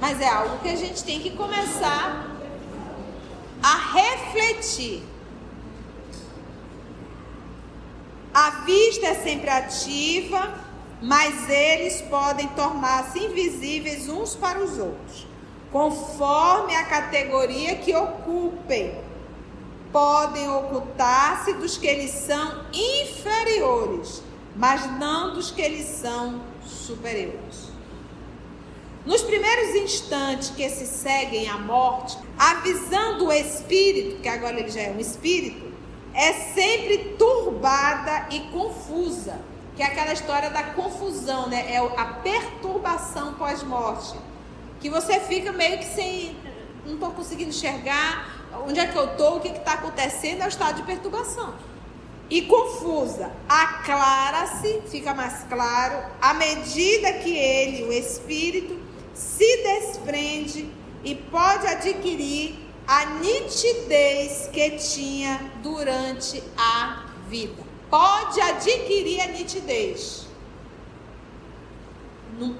Mas 0.00 0.20
é 0.20 0.28
algo 0.28 0.58
que 0.58 0.68
a 0.68 0.76
gente 0.76 1.02
tem 1.02 1.20
que 1.20 1.30
começar 1.30 2.24
a 3.60 3.92
refletir. 3.92 5.02
A 8.32 8.50
vista 8.64 9.06
é 9.06 9.14
sempre 9.14 9.50
ativa, 9.50 10.54
mas 11.02 11.50
eles 11.50 12.00
podem 12.02 12.46
tornar-se 12.48 13.18
invisíveis 13.18 14.08
uns 14.08 14.36
para 14.36 14.60
os 14.60 14.78
outros, 14.78 15.26
conforme 15.72 16.76
a 16.76 16.84
categoria 16.84 17.74
que 17.76 17.94
ocupem. 17.94 19.02
Podem 19.92 20.48
ocultar-se 20.48 21.54
dos 21.54 21.76
que 21.76 21.86
eles 21.86 22.10
são 22.12 22.64
inferiores, 22.72 24.22
mas 24.56 24.86
não 24.98 25.34
dos 25.34 25.50
que 25.50 25.60
eles 25.60 25.86
são 25.86 26.40
superiores. 26.64 27.72
Nos 29.04 29.22
primeiros 29.22 29.74
instantes 29.74 30.50
que 30.50 30.68
se 30.70 30.86
seguem 30.86 31.48
à 31.48 31.58
morte, 31.58 32.16
a 32.38 32.54
visão 32.56 33.18
do 33.18 33.30
espírito, 33.30 34.22
que 34.22 34.28
agora 34.28 34.58
ele 34.58 34.70
já 34.70 34.80
é 34.80 34.90
um 34.90 35.00
espírito, 35.00 35.72
é 36.14 36.32
sempre 36.32 37.14
turbada 37.18 38.28
e 38.30 38.40
confusa 38.50 39.38
que 39.76 39.82
é 39.82 39.86
aquela 39.86 40.12
história 40.12 40.50
da 40.50 40.62
confusão, 40.62 41.48
né? 41.48 41.72
É 41.72 41.78
a 41.78 42.04
perturbação 42.22 43.34
pós-morte. 43.34 44.14
Que 44.80 44.88
você 44.88 45.18
fica 45.20 45.52
meio 45.52 45.78
que 45.78 45.84
sem. 45.84 46.36
Não 46.86 46.94
estou 46.94 47.10
conseguindo 47.10 47.50
enxergar 47.50 48.28
onde 48.66 48.78
é 48.78 48.86
que 48.86 48.96
eu 48.96 49.06
estou, 49.06 49.38
o 49.38 49.40
que 49.40 49.48
está 49.48 49.72
acontecendo, 49.72 50.42
é 50.42 50.44
o 50.44 50.48
estado 50.48 50.76
de 50.76 50.82
perturbação. 50.82 51.54
E 52.30 52.42
confusa. 52.42 53.30
Aclara-se, 53.48 54.82
fica 54.88 55.14
mais 55.14 55.44
claro, 55.44 56.04
à 56.20 56.34
medida 56.34 57.12
que 57.14 57.36
ele, 57.36 57.84
o 57.84 57.92
espírito, 57.92 58.78
se 59.12 59.56
desprende 59.62 60.68
e 61.04 61.14
pode 61.14 61.66
adquirir 61.66 62.58
a 62.86 63.06
nitidez 63.06 64.48
que 64.52 64.70
tinha 64.72 65.52
durante 65.62 66.42
a 66.56 67.04
vida 67.28 67.74
pode 67.94 68.40
adquirir 68.40 69.20
a 69.20 69.28
nitidez 69.28 70.26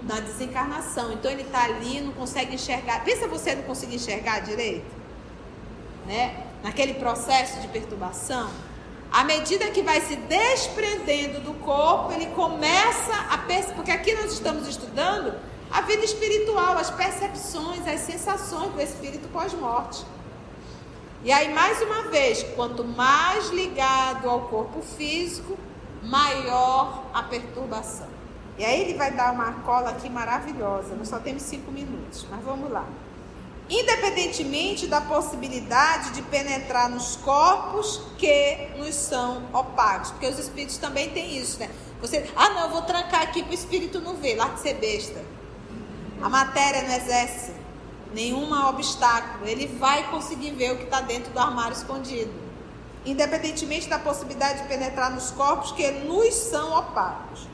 na 0.05 0.21
desencarnação. 0.21 1.13
Então 1.13 1.29
ele 1.29 1.43
está 1.43 1.65
ali, 1.65 2.01
não 2.01 2.13
consegue 2.13 2.55
enxergar. 2.55 3.05
Pensa 3.05 3.27
você 3.27 3.57
não 3.57 3.65
conseguir 3.65 3.97
enxergar 3.97 4.39
direito, 4.41 4.87
né? 6.07 6.47
Naquele 6.63 6.95
processo 6.95 7.61
de 7.61 7.67
perturbação. 7.67 8.49
À 9.15 9.23
medida 9.23 9.71
que 9.71 9.81
vai 9.81 10.01
se 10.01 10.17
desprendendo 10.17 11.39
do 11.39 11.55
corpo, 11.61 12.13
ele 12.13 12.27
começa 12.35 13.15
a 13.31 13.39
perceber, 13.39 13.77
porque 13.77 13.93
aqui 13.93 14.13
nós 14.13 14.33
estamos 14.33 14.67
estudando 14.67 15.33
a 15.71 15.83
vida 15.83 16.05
espiritual, 16.05 16.77
as 16.77 16.91
percepções, 16.91 17.87
as 17.87 18.01
sensações 18.01 18.73
do 18.73 18.81
espírito 18.81 19.29
pós-morte. 19.29 20.05
E 21.23 21.31
aí, 21.31 21.55
mais 21.55 21.81
uma 21.81 22.11
vez, 22.11 22.43
quanto 22.57 22.83
mais 22.83 23.51
ligado 23.51 24.29
ao 24.29 24.49
corpo 24.49 24.83
físico, 24.83 25.57
maior 26.03 27.05
a 27.15 27.23
perturbação. 27.23 28.09
E 28.59 28.65
aí 28.65 28.81
ele 28.81 28.95
vai 28.95 29.13
dar 29.13 29.33
uma 29.33 29.53
cola 29.61 29.91
aqui 29.91 30.11
maravilhosa. 30.11 30.97
Nós 30.97 31.07
só 31.07 31.21
temos 31.21 31.45
cinco 31.45 31.71
minutos, 31.71 32.27
mas 32.29 32.43
vamos 32.45 32.69
lá. 32.69 32.85
Independentemente 33.69 34.87
da 34.87 35.01
possibilidade 35.01 36.11
de 36.11 36.23
penetrar 36.23 36.91
nos 36.91 37.17
corpos 37.17 38.03
que 38.19 38.69
nos 38.77 38.95
são 38.95 39.43
opacos, 39.55 40.11
porque 40.11 40.27
os 40.27 40.39
espíritos 40.39 40.77
também 40.77 41.11
têm 41.11 41.39
isso, 41.39 41.59
né? 41.59 41.71
Você, 42.01 42.31
ah, 42.37 42.51
não, 42.51 42.65
eu 42.65 42.71
vou 42.71 42.83
trancar 42.83 43.23
aqui 43.23 43.43
para 43.43 43.53
o 43.53 43.55
espírito 43.55 44.01
não 44.01 44.17
ver, 44.17 44.35
lá 44.35 44.49
de 44.49 44.61
ser 44.61 44.75
besta. 44.75 45.25
A 46.21 46.29
matéria 46.29 46.83
não 46.83 46.95
exerce 46.95 47.53
nenhum 48.13 48.53
obstáculo, 48.69 49.47
ele 49.47 49.67
vai 49.67 50.11
conseguir 50.11 50.51
ver 50.51 50.73
o 50.73 50.77
que 50.77 50.85
está 50.85 51.01
dentro 51.01 51.33
do 51.33 51.39
armário 51.39 51.75
escondido. 51.75 52.33
Independentemente 53.07 53.89
da 53.89 53.99
possibilidade 53.99 54.63
de 54.63 54.69
penetrar 54.69 55.11
nos 55.11 55.31
corpos 55.31 55.73
que 55.73 55.91
nos 55.91 56.35
são 56.35 56.79
opacos. 56.79 57.49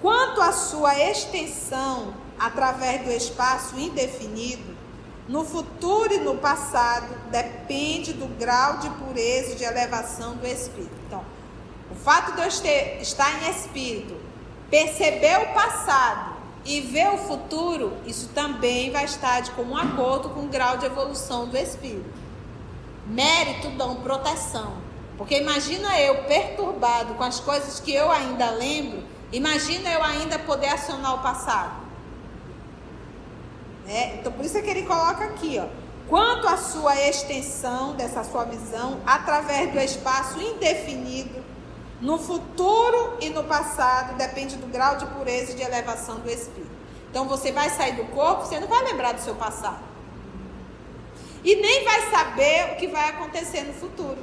Quanto 0.00 0.40
à 0.40 0.52
sua 0.52 0.98
extensão 0.98 2.14
através 2.38 3.04
do 3.04 3.10
espaço 3.10 3.78
indefinido, 3.78 4.71
no 5.28 5.44
futuro 5.44 6.12
e 6.12 6.18
no 6.18 6.36
passado, 6.36 7.06
depende 7.30 8.12
do 8.12 8.26
grau 8.38 8.78
de 8.78 8.90
pureza 8.90 9.52
e 9.52 9.56
de 9.56 9.64
elevação 9.64 10.36
do 10.36 10.46
espírito. 10.46 10.94
Então, 11.06 11.24
o 11.90 11.94
fato 11.94 12.32
de 12.34 12.40
eu 12.40 12.48
estar 13.00 13.42
em 13.42 13.50
espírito, 13.50 14.16
perceber 14.70 15.38
o 15.38 15.54
passado 15.54 16.36
e 16.64 16.80
ver 16.80 17.10
o 17.10 17.18
futuro, 17.18 17.96
isso 18.06 18.30
também 18.34 18.90
vai 18.90 19.04
estar 19.04 19.40
de 19.40 19.50
comum 19.52 19.76
acordo 19.76 20.30
com 20.30 20.40
o 20.40 20.48
grau 20.48 20.76
de 20.76 20.86
evolução 20.86 21.46
do 21.46 21.56
espírito. 21.56 22.10
Mérito 23.06 23.70
dão 23.70 23.96
proteção. 23.96 24.74
Porque 25.18 25.38
imagina 25.38 26.00
eu 26.00 26.24
perturbado 26.24 27.14
com 27.14 27.22
as 27.22 27.38
coisas 27.38 27.78
que 27.78 27.92
eu 27.92 28.10
ainda 28.10 28.50
lembro, 28.50 29.04
imagina 29.30 29.88
eu 29.90 30.02
ainda 30.02 30.38
poder 30.38 30.68
acionar 30.68 31.14
o 31.14 31.22
passado. 31.22 31.81
Né? 33.92 34.14
Então 34.18 34.32
por 34.32 34.42
isso 34.42 34.56
é 34.56 34.62
que 34.62 34.70
ele 34.70 34.84
coloca 34.84 35.22
aqui, 35.22 35.60
ó. 35.62 35.66
Quanto 36.08 36.48
à 36.48 36.56
sua 36.56 36.98
extensão 37.08 37.94
dessa 37.94 38.24
sua 38.24 38.44
visão 38.44 39.00
através 39.06 39.70
do 39.70 39.78
espaço 39.78 40.40
indefinido, 40.40 41.42
no 42.00 42.18
futuro 42.18 43.18
e 43.20 43.28
no 43.28 43.44
passado, 43.44 44.16
depende 44.16 44.56
do 44.56 44.66
grau 44.66 44.96
de 44.96 45.04
pureza 45.06 45.52
e 45.52 45.54
de 45.56 45.62
elevação 45.62 46.16
do 46.20 46.30
espírito. 46.30 46.72
Então 47.10 47.28
você 47.28 47.52
vai 47.52 47.68
sair 47.68 47.92
do 47.92 48.04
corpo, 48.06 48.46
você 48.46 48.58
não 48.58 48.66
vai 48.66 48.82
lembrar 48.82 49.12
do 49.12 49.20
seu 49.20 49.34
passado. 49.34 49.82
E 51.44 51.54
nem 51.56 51.84
vai 51.84 52.10
saber 52.10 52.72
o 52.72 52.76
que 52.76 52.88
vai 52.88 53.10
acontecer 53.10 53.62
no 53.62 53.74
futuro. 53.74 54.18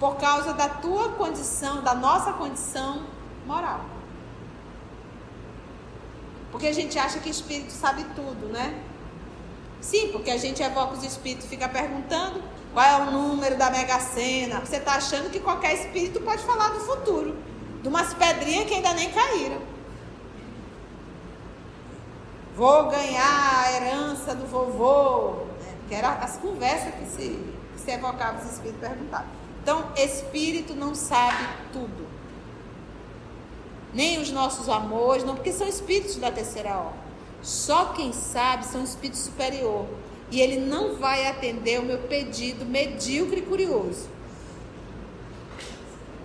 Por 0.00 0.16
causa 0.16 0.52
da 0.52 0.68
tua 0.68 1.10
condição, 1.10 1.82
da 1.82 1.94
nossa 1.94 2.32
condição 2.32 3.04
moral. 3.46 3.93
Porque 6.54 6.68
a 6.68 6.72
gente 6.72 6.96
acha 6.96 7.18
que 7.18 7.28
espírito 7.28 7.72
sabe 7.72 8.04
tudo, 8.14 8.46
né? 8.46 8.80
Sim, 9.80 10.12
porque 10.12 10.30
a 10.30 10.36
gente 10.36 10.62
evoca 10.62 10.94
os 10.94 11.02
espíritos 11.02 11.46
e 11.46 11.48
fica 11.48 11.68
perguntando 11.68 12.40
qual 12.72 12.86
é 12.86 12.96
o 12.98 13.10
número 13.10 13.58
da 13.58 13.70
Mega 13.70 13.98
Sena. 13.98 14.60
Você 14.60 14.76
está 14.76 14.92
achando 14.92 15.30
que 15.32 15.40
qualquer 15.40 15.74
espírito 15.74 16.20
pode 16.20 16.44
falar 16.44 16.68
do 16.68 16.78
futuro, 16.78 17.36
de 17.82 17.88
umas 17.88 18.14
pedrinhas 18.14 18.68
que 18.68 18.74
ainda 18.74 18.94
nem 18.94 19.10
caíram. 19.10 19.60
Vou 22.54 22.88
ganhar 22.88 23.64
a 23.64 23.72
herança 23.72 24.32
do 24.32 24.46
vovô. 24.46 25.46
Né? 25.60 25.74
Que 25.88 25.96
era 25.96 26.12
as 26.12 26.36
conversas 26.36 26.94
que 26.94 27.06
se, 27.06 27.30
que 27.74 27.80
se 27.80 27.90
evocava 27.90 28.40
os 28.40 28.52
espíritos 28.52 28.80
perguntavam. 28.80 29.26
Então, 29.60 29.86
espírito 29.96 30.72
não 30.72 30.94
sabe 30.94 31.48
tudo 31.72 32.13
nem 33.94 34.20
os 34.20 34.30
nossos 34.30 34.68
amores, 34.68 35.24
não, 35.24 35.34
porque 35.34 35.52
são 35.52 35.68
espíritos 35.68 36.16
da 36.16 36.30
terceira 36.30 36.76
ordem. 36.76 37.00
Só 37.42 37.86
quem 37.86 38.12
sabe 38.12 38.66
são 38.66 38.82
espíritos 38.82 39.20
superior. 39.20 39.86
E 40.30 40.40
ele 40.40 40.58
não 40.58 40.96
vai 40.96 41.26
atender 41.26 41.78
o 41.78 41.84
meu 41.84 41.98
pedido 41.98 42.64
medíocre 42.64 43.40
e 43.40 43.42
curioso. 43.42 44.08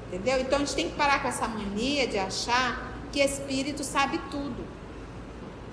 Entendeu? 0.07 0.39
Então 0.39 0.57
a 0.57 0.59
gente 0.59 0.73
tem 0.73 0.89
que 0.89 0.95
parar 0.95 1.21
com 1.21 1.27
essa 1.27 1.47
mania 1.47 2.07
de 2.07 2.17
achar 2.17 2.91
que 3.11 3.19
espírito 3.19 3.83
sabe 3.83 4.19
tudo. 4.31 4.65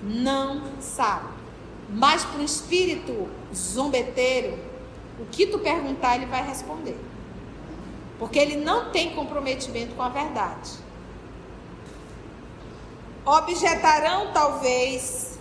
Não 0.03 0.63
sabe. 0.79 1.29
Mas 1.89 2.23
para 2.23 2.41
um 2.41 2.43
espírito 2.43 3.27
zombeteiro, 3.55 4.59
o 5.19 5.25
que 5.25 5.47
tu 5.47 5.57
perguntar, 5.57 6.15
ele 6.15 6.25
vai 6.25 6.45
responder. 6.45 6.97
Porque 8.19 8.37
ele 8.37 8.57
não 8.57 8.91
tem 8.91 9.15
comprometimento 9.15 9.95
com 9.95 10.03
a 10.03 10.09
verdade. 10.09 10.71
Objetarão, 13.27 14.31
talvez, 14.31 15.37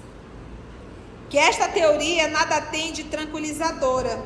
que 1.31 1.39
esta 1.39 1.69
teoria 1.69 2.27
nada 2.27 2.61
tem 2.61 2.91
de 2.91 3.05
tranquilizadora. 3.05 4.21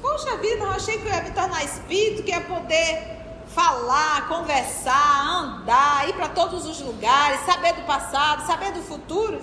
Poxa 0.00 0.36
vida, 0.36 0.62
eu 0.62 0.70
achei 0.70 0.96
que 0.96 1.08
eu 1.08 1.12
ia 1.12 1.22
me 1.22 1.32
tornar 1.32 1.64
espírito, 1.64 2.22
que 2.22 2.30
ia 2.30 2.40
poder 2.40 3.18
falar, 3.52 4.28
conversar, 4.28 5.26
andar, 5.26 6.08
ir 6.08 6.12
para 6.14 6.28
todos 6.28 6.64
os 6.64 6.80
lugares, 6.80 7.40
saber 7.44 7.72
do 7.72 7.82
passado, 7.82 8.46
saber 8.46 8.70
do 8.70 8.80
futuro. 8.80 9.40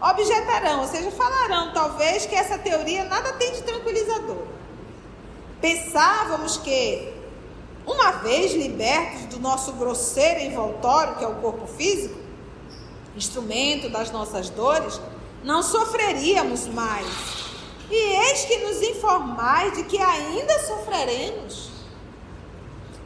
Objetarão, 0.00 0.80
ou 0.80 0.88
seja, 0.88 1.10
falarão 1.10 1.74
talvez 1.74 2.24
que 2.24 2.34
essa 2.34 2.56
teoria 2.56 3.04
nada 3.04 3.34
tem 3.34 3.52
de 3.52 3.64
tranquilizador. 3.64 4.46
Pensávamos 5.60 6.56
que, 6.56 7.12
uma 7.84 8.12
vez 8.12 8.54
libertos 8.54 9.26
do 9.26 9.38
nosso 9.38 9.74
grosseiro 9.74 10.40
envoltório, 10.40 11.16
que 11.16 11.24
é 11.24 11.28
o 11.28 11.34
corpo 11.34 11.66
físico, 11.66 12.17
instrumento 13.18 13.88
das 13.90 14.10
nossas 14.10 14.48
dores, 14.48 15.00
não 15.44 15.62
sofreríamos 15.62 16.66
mais. 16.68 17.48
E 17.90 17.94
eis 17.94 18.44
que 18.44 18.56
nos 18.58 18.82
informais 18.82 19.76
de 19.76 19.84
que 19.84 19.98
ainda 19.98 20.58
sofreremos, 20.60 21.70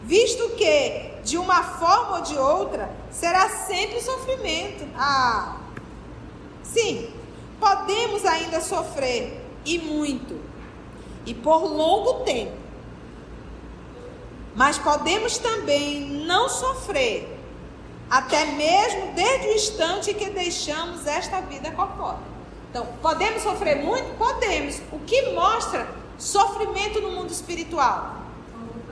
visto 0.03 0.51
que, 0.51 1.13
de 1.25 1.39
uma 1.39 1.63
forma 1.63 2.17
ou 2.17 2.23
de 2.23 2.37
outra, 2.37 2.95
será 3.11 3.49
sempre 3.49 4.01
sofrimento. 4.01 4.87
Ah, 4.97 5.61
sim, 6.63 7.11
podemos 7.59 8.25
ainda 8.25 8.61
sofrer, 8.61 9.41
e 9.65 9.79
muito, 9.79 10.41
e 11.25 11.33
por 11.33 11.65
longo 11.65 12.25
tempo. 12.25 12.61
Mas 14.55 14.77
podemos 14.79 15.39
também 15.39 16.01
não 16.01 16.49
sofrer 16.49 17.32
até 18.13 18.45
mesmo 18.45 19.15
desde 19.15 19.49
o 19.49 19.55
instante 19.55 20.13
que 20.13 20.29
deixamos 20.29 21.07
esta 21.07 21.41
vida 21.41 21.71
corpórea. 21.71 22.21
Então, 22.69 22.87
podemos 23.01 23.43
sofrer 23.43 23.77
muito? 23.77 24.19
Podemos. 24.19 24.83
O 24.93 24.99
que 24.99 25.31
mostra 25.31 25.89
sofrimento 26.19 27.01
no 27.01 27.13
mundo 27.13 27.31
espiritual? 27.31 28.17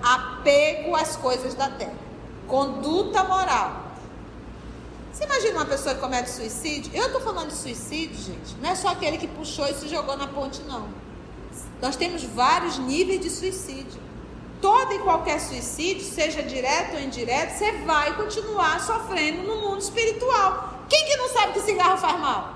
Apego 0.03 0.97
às 0.97 1.17
coisas 1.17 1.53
da 1.53 1.69
terra. 1.69 1.93
Conduta 2.49 3.23
moral. 3.25 3.91
Você 5.13 5.25
imagina 5.25 5.59
uma 5.59 5.67
pessoa 5.67 5.95
que 5.95 6.01
comete 6.01 6.31
suicídio? 6.31 6.91
Eu 6.95 7.05
estou 7.05 7.21
falando 7.21 7.49
de 7.49 7.57
suicídio, 7.57 8.17
gente. 8.17 8.57
Não 8.63 8.71
é 8.71 8.75
só 8.75 8.89
aquele 8.89 9.19
que 9.19 9.29
puxou 9.29 9.67
e 9.67 9.75
se 9.75 9.87
jogou 9.87 10.17
na 10.17 10.29
ponte, 10.29 10.63
não. 10.63 10.89
Nós 11.83 11.95
temos 11.95 12.25
vários 12.25 12.79
níveis 12.79 13.21
de 13.21 13.29
suicídio 13.29 14.01
todo 14.61 14.93
e 14.93 14.99
qualquer 15.01 15.41
suicídio, 15.41 16.05
seja 16.05 16.43
direto 16.43 16.95
ou 16.95 17.01
indireto, 17.01 17.57
você 17.57 17.73
vai 17.79 18.15
continuar 18.17 18.81
sofrendo 18.81 19.43
no 19.43 19.57
mundo 19.63 19.81
espiritual. 19.81 20.75
Quem 20.89 21.05
que 21.07 21.17
não 21.17 21.29
sabe 21.29 21.53
que 21.53 21.61
cigarro 21.61 21.99
faz 21.99 22.19
mal? 22.21 22.55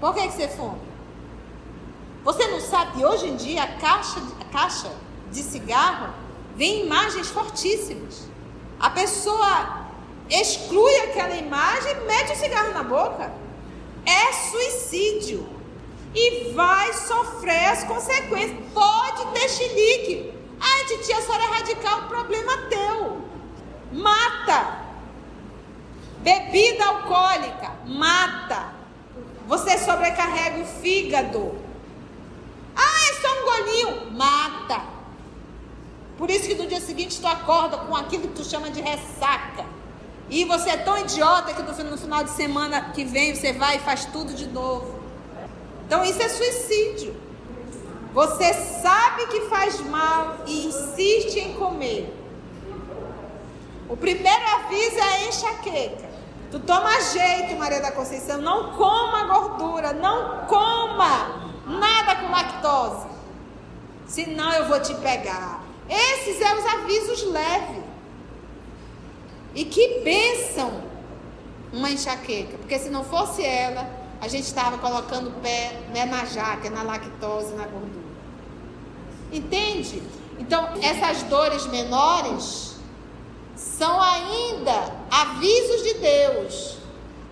Por 0.00 0.14
que, 0.14 0.26
que 0.26 0.32
você 0.32 0.48
fuma? 0.48 0.78
Você 2.24 2.46
não 2.48 2.60
sabe 2.60 2.92
que 2.92 3.04
hoje 3.04 3.28
em 3.28 3.36
dia 3.36 3.62
a 3.62 3.78
caixa, 3.78 4.20
a 4.40 4.44
caixa 4.52 4.90
de 5.30 5.42
cigarro 5.42 6.12
vem 6.56 6.84
imagens 6.84 7.28
fortíssimas. 7.28 8.28
A 8.78 8.90
pessoa 8.90 9.86
exclui 10.28 10.94
aquela 11.00 11.36
imagem 11.36 11.92
e 11.92 12.06
mete 12.06 12.32
o 12.32 12.36
cigarro 12.36 12.72
na 12.72 12.82
boca. 12.82 13.32
É 14.04 14.32
suicídio. 14.32 15.48
E 16.14 16.52
vai 16.52 16.92
sofrer 16.92 17.68
as 17.68 17.84
consequências. 17.84 18.58
Pode 18.74 19.26
ter 19.32 19.48
chilique. 19.48 20.41
Ai, 20.62 20.84
titia, 20.84 21.18
a 21.18 21.20
senhora 21.20 21.42
é 21.42 21.46
radical, 21.48 22.02
problema 22.02 22.56
teu. 22.68 23.22
Mata. 23.92 24.80
Bebida 26.20 26.84
alcoólica, 26.84 27.72
mata. 27.84 28.72
Você 29.48 29.76
sobrecarrega 29.78 30.60
o 30.60 30.64
fígado. 30.64 31.58
Ah, 32.76 33.10
é 33.10 33.14
só 33.20 33.28
um 33.28 33.44
golinho, 33.44 34.10
mata. 34.12 34.82
Por 36.16 36.30
isso 36.30 36.46
que 36.46 36.54
no 36.54 36.68
dia 36.68 36.80
seguinte 36.80 37.20
tu 37.20 37.26
acorda 37.26 37.78
com 37.78 37.96
aquilo 37.96 38.28
que 38.28 38.34
tu 38.34 38.44
chama 38.44 38.70
de 38.70 38.80
ressaca. 38.80 39.66
E 40.30 40.44
você 40.44 40.70
é 40.70 40.76
tão 40.76 40.96
idiota 40.98 41.52
que 41.52 41.62
no 41.62 41.96
final 41.98 42.22
de 42.22 42.30
semana 42.30 42.92
que 42.94 43.04
vem 43.04 43.34
você 43.34 43.52
vai 43.52 43.76
e 43.76 43.80
faz 43.80 44.04
tudo 44.06 44.32
de 44.32 44.46
novo. 44.46 45.02
Então 45.86 46.04
isso 46.04 46.22
é 46.22 46.28
suicídio. 46.28 47.21
Você 48.12 48.52
sabe 48.52 49.26
que 49.28 49.42
faz 49.42 49.80
mal 49.80 50.36
e 50.46 50.66
insiste 50.66 51.38
em 51.38 51.54
comer. 51.54 52.12
O 53.88 53.96
primeiro 53.96 54.44
aviso 54.54 54.98
é 54.98 55.02
a 55.02 55.28
enxaqueca. 55.28 56.12
Tu 56.50 56.58
toma 56.60 57.00
jeito, 57.00 57.56
Maria 57.56 57.80
da 57.80 57.90
Conceição, 57.90 58.38
não 58.38 58.74
coma 58.74 59.24
gordura, 59.24 59.94
não 59.94 60.46
coma 60.46 61.50
nada 61.66 62.16
com 62.16 62.30
lactose. 62.30 63.06
Senão 64.06 64.52
eu 64.52 64.68
vou 64.68 64.78
te 64.80 64.94
pegar. 64.96 65.62
Esses 65.88 66.38
são 66.38 66.58
os 66.58 66.66
avisos 66.66 67.24
leves. 67.24 67.82
E 69.54 69.64
que 69.64 70.00
bênção 70.00 70.82
uma 71.72 71.90
enxaqueca, 71.90 72.58
porque 72.58 72.78
se 72.78 72.90
não 72.90 73.02
fosse 73.02 73.42
ela, 73.42 73.88
a 74.20 74.28
gente 74.28 74.44
estava 74.44 74.78
colocando 74.78 75.28
o 75.30 75.40
pé 75.40 75.72
né, 75.92 76.04
na 76.04 76.24
jaca, 76.26 76.68
na 76.70 76.82
lactose, 76.82 77.54
na 77.54 77.66
gordura. 77.66 78.01
Entende? 79.32 80.02
Então, 80.38 80.68
essas 80.82 81.22
dores 81.24 81.66
menores 81.66 82.76
são 83.56 84.00
ainda 84.00 84.94
avisos 85.10 85.82
de 85.82 85.94
Deus. 85.94 86.76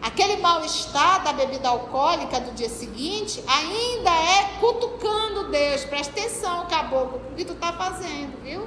Aquele 0.00 0.38
mal-estar 0.38 1.22
da 1.22 1.32
bebida 1.32 1.68
alcoólica 1.68 2.40
do 2.40 2.52
dia 2.52 2.70
seguinte 2.70 3.44
ainda 3.46 4.10
é 4.10 4.58
cutucando 4.58 5.50
Deus. 5.50 5.84
Presta 5.84 6.18
atenção, 6.18 6.66
caboclo, 6.66 7.20
o 7.30 7.34
que 7.34 7.44
tu 7.44 7.52
está 7.52 7.72
fazendo, 7.72 8.42
viu? 8.42 8.66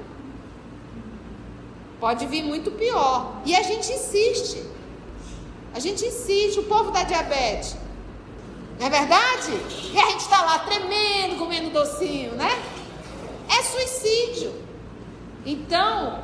Pode 1.99 2.25
vir 2.27 2.43
muito 2.43 2.69
pior. 2.71 3.37
E 3.45 3.55
a 3.55 3.63
gente 3.63 3.91
insiste. 3.91 4.63
A 5.73 5.79
gente 5.79 6.05
insiste, 6.05 6.59
o 6.59 6.63
povo 6.63 6.91
da 6.91 7.01
diabetes. 7.03 7.75
Não 8.79 8.85
é 8.85 8.89
verdade? 8.89 9.51
E 9.91 9.97
a 9.97 10.09
gente 10.11 10.21
está 10.21 10.41
lá 10.41 10.59
tremendo, 10.59 11.37
comendo 11.39 11.71
docinho, 11.71 12.33
né? 12.33 12.51
É 13.49 13.63
suicídio. 13.63 14.53
Então, 15.45 16.23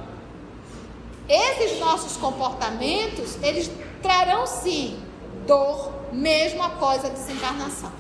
esses 1.27 1.79
nossos 1.79 2.17
comportamentos, 2.17 3.37
eles 3.43 3.69
trarão 4.01 4.47
sim 4.47 4.99
dor, 5.45 5.91
mesmo 6.11 6.63
após 6.63 7.03
a 7.05 7.09
desencarnação. 7.09 7.91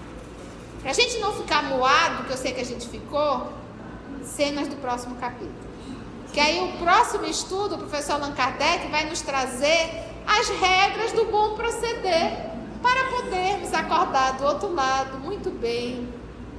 Para 0.81 0.91
a 0.91 0.93
gente 0.93 1.17
não 1.19 1.33
ficar 1.33 1.63
moado, 1.63 2.23
que 2.23 2.31
eu 2.31 2.37
sei 2.37 2.53
que 2.53 2.61
a 2.61 2.65
gente 2.65 2.87
ficou, 2.87 3.51
cenas 4.23 4.67
do 4.67 4.75
próximo 4.77 5.15
capítulo. 5.15 5.69
Que 6.33 6.39
aí 6.39 6.63
o 6.63 6.77
próximo 6.77 7.25
estudo, 7.25 7.75
o 7.75 7.77
professor 7.79 8.13
Allan 8.13 8.33
Kardec 8.33 8.87
vai 8.87 9.05
nos 9.05 9.21
trazer 9.21 10.03
as 10.25 10.47
regras 10.49 11.11
do 11.11 11.25
bom 11.25 11.55
proceder 11.55 12.49
para 12.81 13.09
podermos 13.09 13.73
acordar 13.73 14.37
do 14.37 14.45
outro 14.45 14.73
lado 14.73 15.17
muito 15.19 15.49
bem 15.49 16.07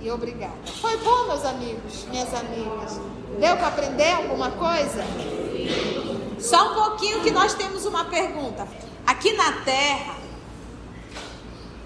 e 0.00 0.10
obrigada. 0.10 0.54
Foi 0.80 0.96
bom, 0.98 1.26
meus 1.26 1.44
amigos, 1.44 2.06
minhas 2.10 2.32
amigas? 2.32 3.00
Deu 3.38 3.56
para 3.56 3.68
aprender 3.68 4.12
alguma 4.12 4.50
coisa? 4.52 5.04
Só 6.38 6.72
um 6.72 6.74
pouquinho 6.74 7.20
que 7.22 7.30
nós 7.30 7.54
temos 7.54 7.84
uma 7.84 8.04
pergunta. 8.06 8.66
Aqui 9.06 9.32
na 9.34 9.52
Terra 9.62 10.16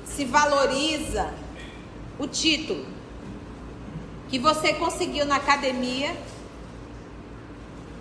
se 0.04 0.24
valoriza 0.24 1.34
o 2.18 2.26
título 2.26 2.86
que 4.28 4.38
você 4.38 4.72
conseguiu 4.74 5.26
na 5.26 5.36
academia 5.36 6.16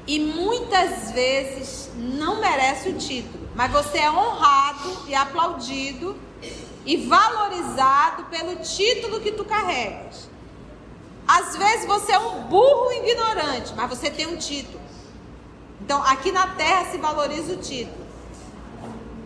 e 0.05 0.19
muitas 0.19 1.11
vezes 1.11 1.89
não 1.95 2.39
merece 2.39 2.89
o 2.89 2.97
título, 2.97 3.47
mas 3.55 3.71
você 3.71 3.99
é 3.99 4.11
honrado 4.11 5.05
e 5.07 5.15
aplaudido 5.15 6.15
e 6.85 6.97
valorizado 6.97 8.25
pelo 8.25 8.55
título 8.57 9.21
que 9.21 9.31
tu 9.31 9.45
carregas. 9.45 10.29
Às 11.27 11.55
vezes 11.55 11.85
você 11.85 12.11
é 12.11 12.19
um 12.19 12.43
burro 12.43 12.91
ignorante, 12.91 13.73
mas 13.75 13.89
você 13.89 14.09
tem 14.11 14.27
um 14.27 14.37
título. 14.37 14.81
Então, 15.81 16.01
aqui 16.03 16.31
na 16.31 16.47
terra 16.47 16.85
se 16.91 16.97
valoriza 16.97 17.53
o 17.53 17.57
título. 17.57 18.03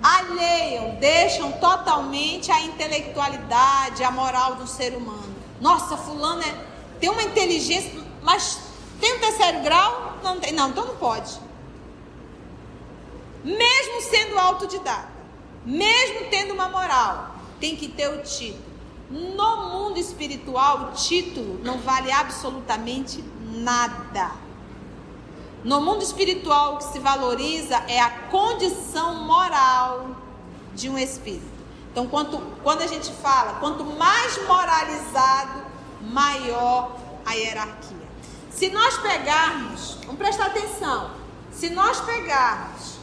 Alheiam, 0.02 0.96
deixam 1.00 1.52
totalmente 1.54 2.52
a 2.52 2.62
intelectualidade, 2.62 4.04
a 4.04 4.12
moral 4.12 4.56
do 4.56 4.68
ser 4.68 4.96
humano. 4.96 5.36
Nossa, 5.60 5.98
fulano 5.98 6.42
é, 6.44 6.56
tem 7.00 7.10
uma 7.10 7.24
inteligência, 7.24 7.92
mas 8.22 8.60
tem 9.00 9.16
um 9.16 9.20
terceiro 9.20 9.62
grau? 9.62 10.18
Não 10.24 10.40
tem. 10.40 10.52
Não, 10.52 10.70
então 10.70 10.86
não 10.86 10.96
pode. 10.96 11.40
Mesmo 13.44 14.02
sendo 14.02 14.38
autodidata, 14.38 15.10
mesmo 15.66 16.28
tendo 16.30 16.54
uma 16.54 16.70
moral, 16.70 17.37
tem 17.60 17.76
que 17.76 17.88
ter 17.88 18.08
o 18.10 18.24
título. 18.24 18.66
No 19.10 19.70
mundo 19.70 19.98
espiritual, 19.98 20.90
o 20.90 20.92
título 20.92 21.60
não 21.64 21.78
vale 21.78 22.12
absolutamente 22.12 23.24
nada. 23.54 24.32
No 25.64 25.82
mundo 25.82 26.04
espiritual, 26.04 26.76
o 26.76 26.78
que 26.78 26.86
se 26.86 27.00
valoriza 27.00 27.76
é 27.88 28.00
a 28.00 28.10
condição 28.10 29.26
moral 29.26 30.16
de 30.74 30.90
um 30.90 30.98
espírito. 30.98 31.58
Então, 31.92 32.08
quanto, 32.08 32.38
quando 32.64 32.82
a 32.82 32.88
gente 32.88 33.12
fala, 33.12 33.60
quanto 33.60 33.84
mais 33.84 34.46
moralizado, 34.46 35.66
maior 36.02 36.96
a 37.26 37.34
hierarquia. 37.34 37.98
Se 38.52 38.70
nós 38.70 38.98
pegarmos, 38.98 39.98
vamos 40.06 40.18
prestar 40.18 40.48
atenção, 40.48 41.12
se 41.52 41.70
nós 41.70 42.00
pegarmos 42.02 42.98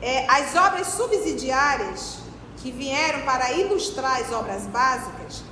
é, 0.00 0.26
as 0.30 0.54
obras 0.54 0.88
subsidiárias 0.88 2.18
que 2.62 2.70
vieram 2.70 3.22
para 3.24 3.52
ilustrar 3.52 4.20
as 4.20 4.32
obras 4.32 4.66
básicas, 4.66 5.42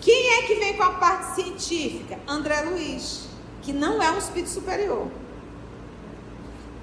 quem 0.00 0.38
é 0.38 0.42
que 0.42 0.54
vem 0.56 0.76
com 0.76 0.82
a 0.82 0.94
parte 0.94 1.34
científica? 1.34 2.18
André 2.26 2.62
Luiz, 2.62 3.28
que 3.62 3.72
não 3.72 4.02
é 4.02 4.10
um 4.10 4.18
espírito 4.18 4.50
superior. 4.50 5.08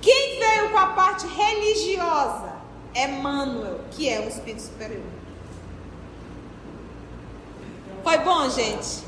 Quem 0.01 0.39
veio 0.39 0.71
com 0.71 0.77
a 0.77 0.87
parte 0.87 1.27
religiosa? 1.27 2.57
Emmanuel, 2.95 3.81
que 3.91 4.09
é 4.09 4.19
um 4.21 4.27
espírito 4.27 4.61
superior. 4.61 5.03
Foi 8.03 8.17
bom, 8.19 8.49
gente? 8.49 9.03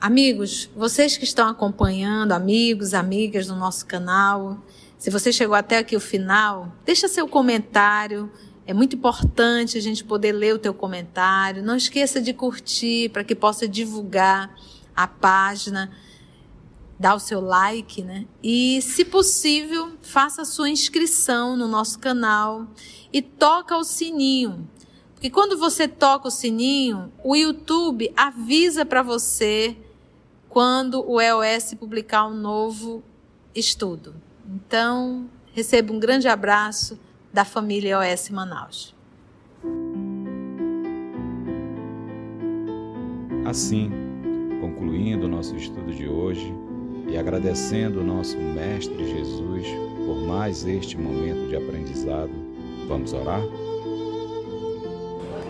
Amigos, 0.00 0.68
vocês 0.74 1.16
que 1.16 1.24
estão 1.24 1.48
acompanhando, 1.48 2.32
amigos, 2.32 2.92
amigas 2.92 3.46
do 3.46 3.54
nosso 3.54 3.86
canal, 3.86 4.58
se 4.98 5.10
você 5.10 5.32
chegou 5.32 5.54
até 5.54 5.78
aqui 5.78 5.94
o 5.94 6.00
final, 6.00 6.72
deixa 6.84 7.06
seu 7.06 7.28
comentário. 7.28 8.30
É 8.72 8.74
muito 8.74 8.96
importante 8.96 9.76
a 9.76 9.82
gente 9.82 10.02
poder 10.02 10.32
ler 10.32 10.54
o 10.54 10.58
teu 10.58 10.72
comentário. 10.72 11.62
Não 11.62 11.76
esqueça 11.76 12.22
de 12.22 12.32
curtir 12.32 13.10
para 13.10 13.22
que 13.22 13.34
possa 13.34 13.68
divulgar 13.68 14.50
a 14.96 15.06
página, 15.06 15.94
dar 16.98 17.14
o 17.14 17.18
seu 17.18 17.38
like, 17.38 18.02
né? 18.02 18.24
E, 18.42 18.80
se 18.80 19.04
possível, 19.04 19.92
faça 20.00 20.40
a 20.40 20.46
sua 20.46 20.70
inscrição 20.70 21.54
no 21.54 21.68
nosso 21.68 21.98
canal 21.98 22.66
e 23.12 23.20
toca 23.20 23.76
o 23.76 23.84
sininho. 23.84 24.66
Porque 25.12 25.28
quando 25.28 25.58
você 25.58 25.86
toca 25.86 26.28
o 26.28 26.30
sininho, 26.30 27.12
o 27.22 27.36
YouTube 27.36 28.10
avisa 28.16 28.86
para 28.86 29.02
você 29.02 29.76
quando 30.48 31.06
o 31.06 31.20
EOS 31.20 31.74
publicar 31.74 32.26
um 32.26 32.34
novo 32.34 33.04
estudo. 33.54 34.14
Então, 34.48 35.28
receba 35.52 35.92
um 35.92 36.00
grande 36.00 36.26
abraço 36.26 36.98
da 37.32 37.44
família 37.44 37.96
EOS 38.04 38.30
Manaus. 38.30 38.94
Assim, 43.44 43.90
concluindo 44.60 45.26
o 45.26 45.28
nosso 45.28 45.56
estudo 45.56 45.92
de 45.92 46.08
hoje 46.08 46.52
e 47.08 47.16
agradecendo 47.16 48.00
o 48.00 48.04
nosso 48.04 48.36
Mestre 48.38 49.04
Jesus 49.08 49.66
por 50.06 50.16
mais 50.26 50.66
este 50.66 50.96
momento 50.96 51.48
de 51.48 51.56
aprendizado, 51.56 52.32
vamos 52.86 53.12
orar? 53.12 53.40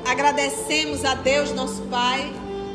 Agradecemos 0.06 1.04
a 1.04 1.14
Deus, 1.14 1.52
nosso 1.52 1.82
Pai 1.82 2.32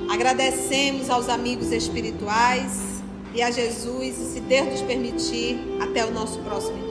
Agradecemos 0.09 1.09
aos 1.09 1.27
amigos 1.27 1.71
espirituais 1.71 3.03
e 3.33 3.41
a 3.41 3.51
Jesus, 3.51 4.17
e 4.17 4.33
se 4.33 4.39
Deus 4.39 4.67
nos 4.67 4.81
permitir, 4.81 5.59
até 5.81 6.05
o 6.05 6.11
nosso 6.11 6.39
próximo 6.39 6.86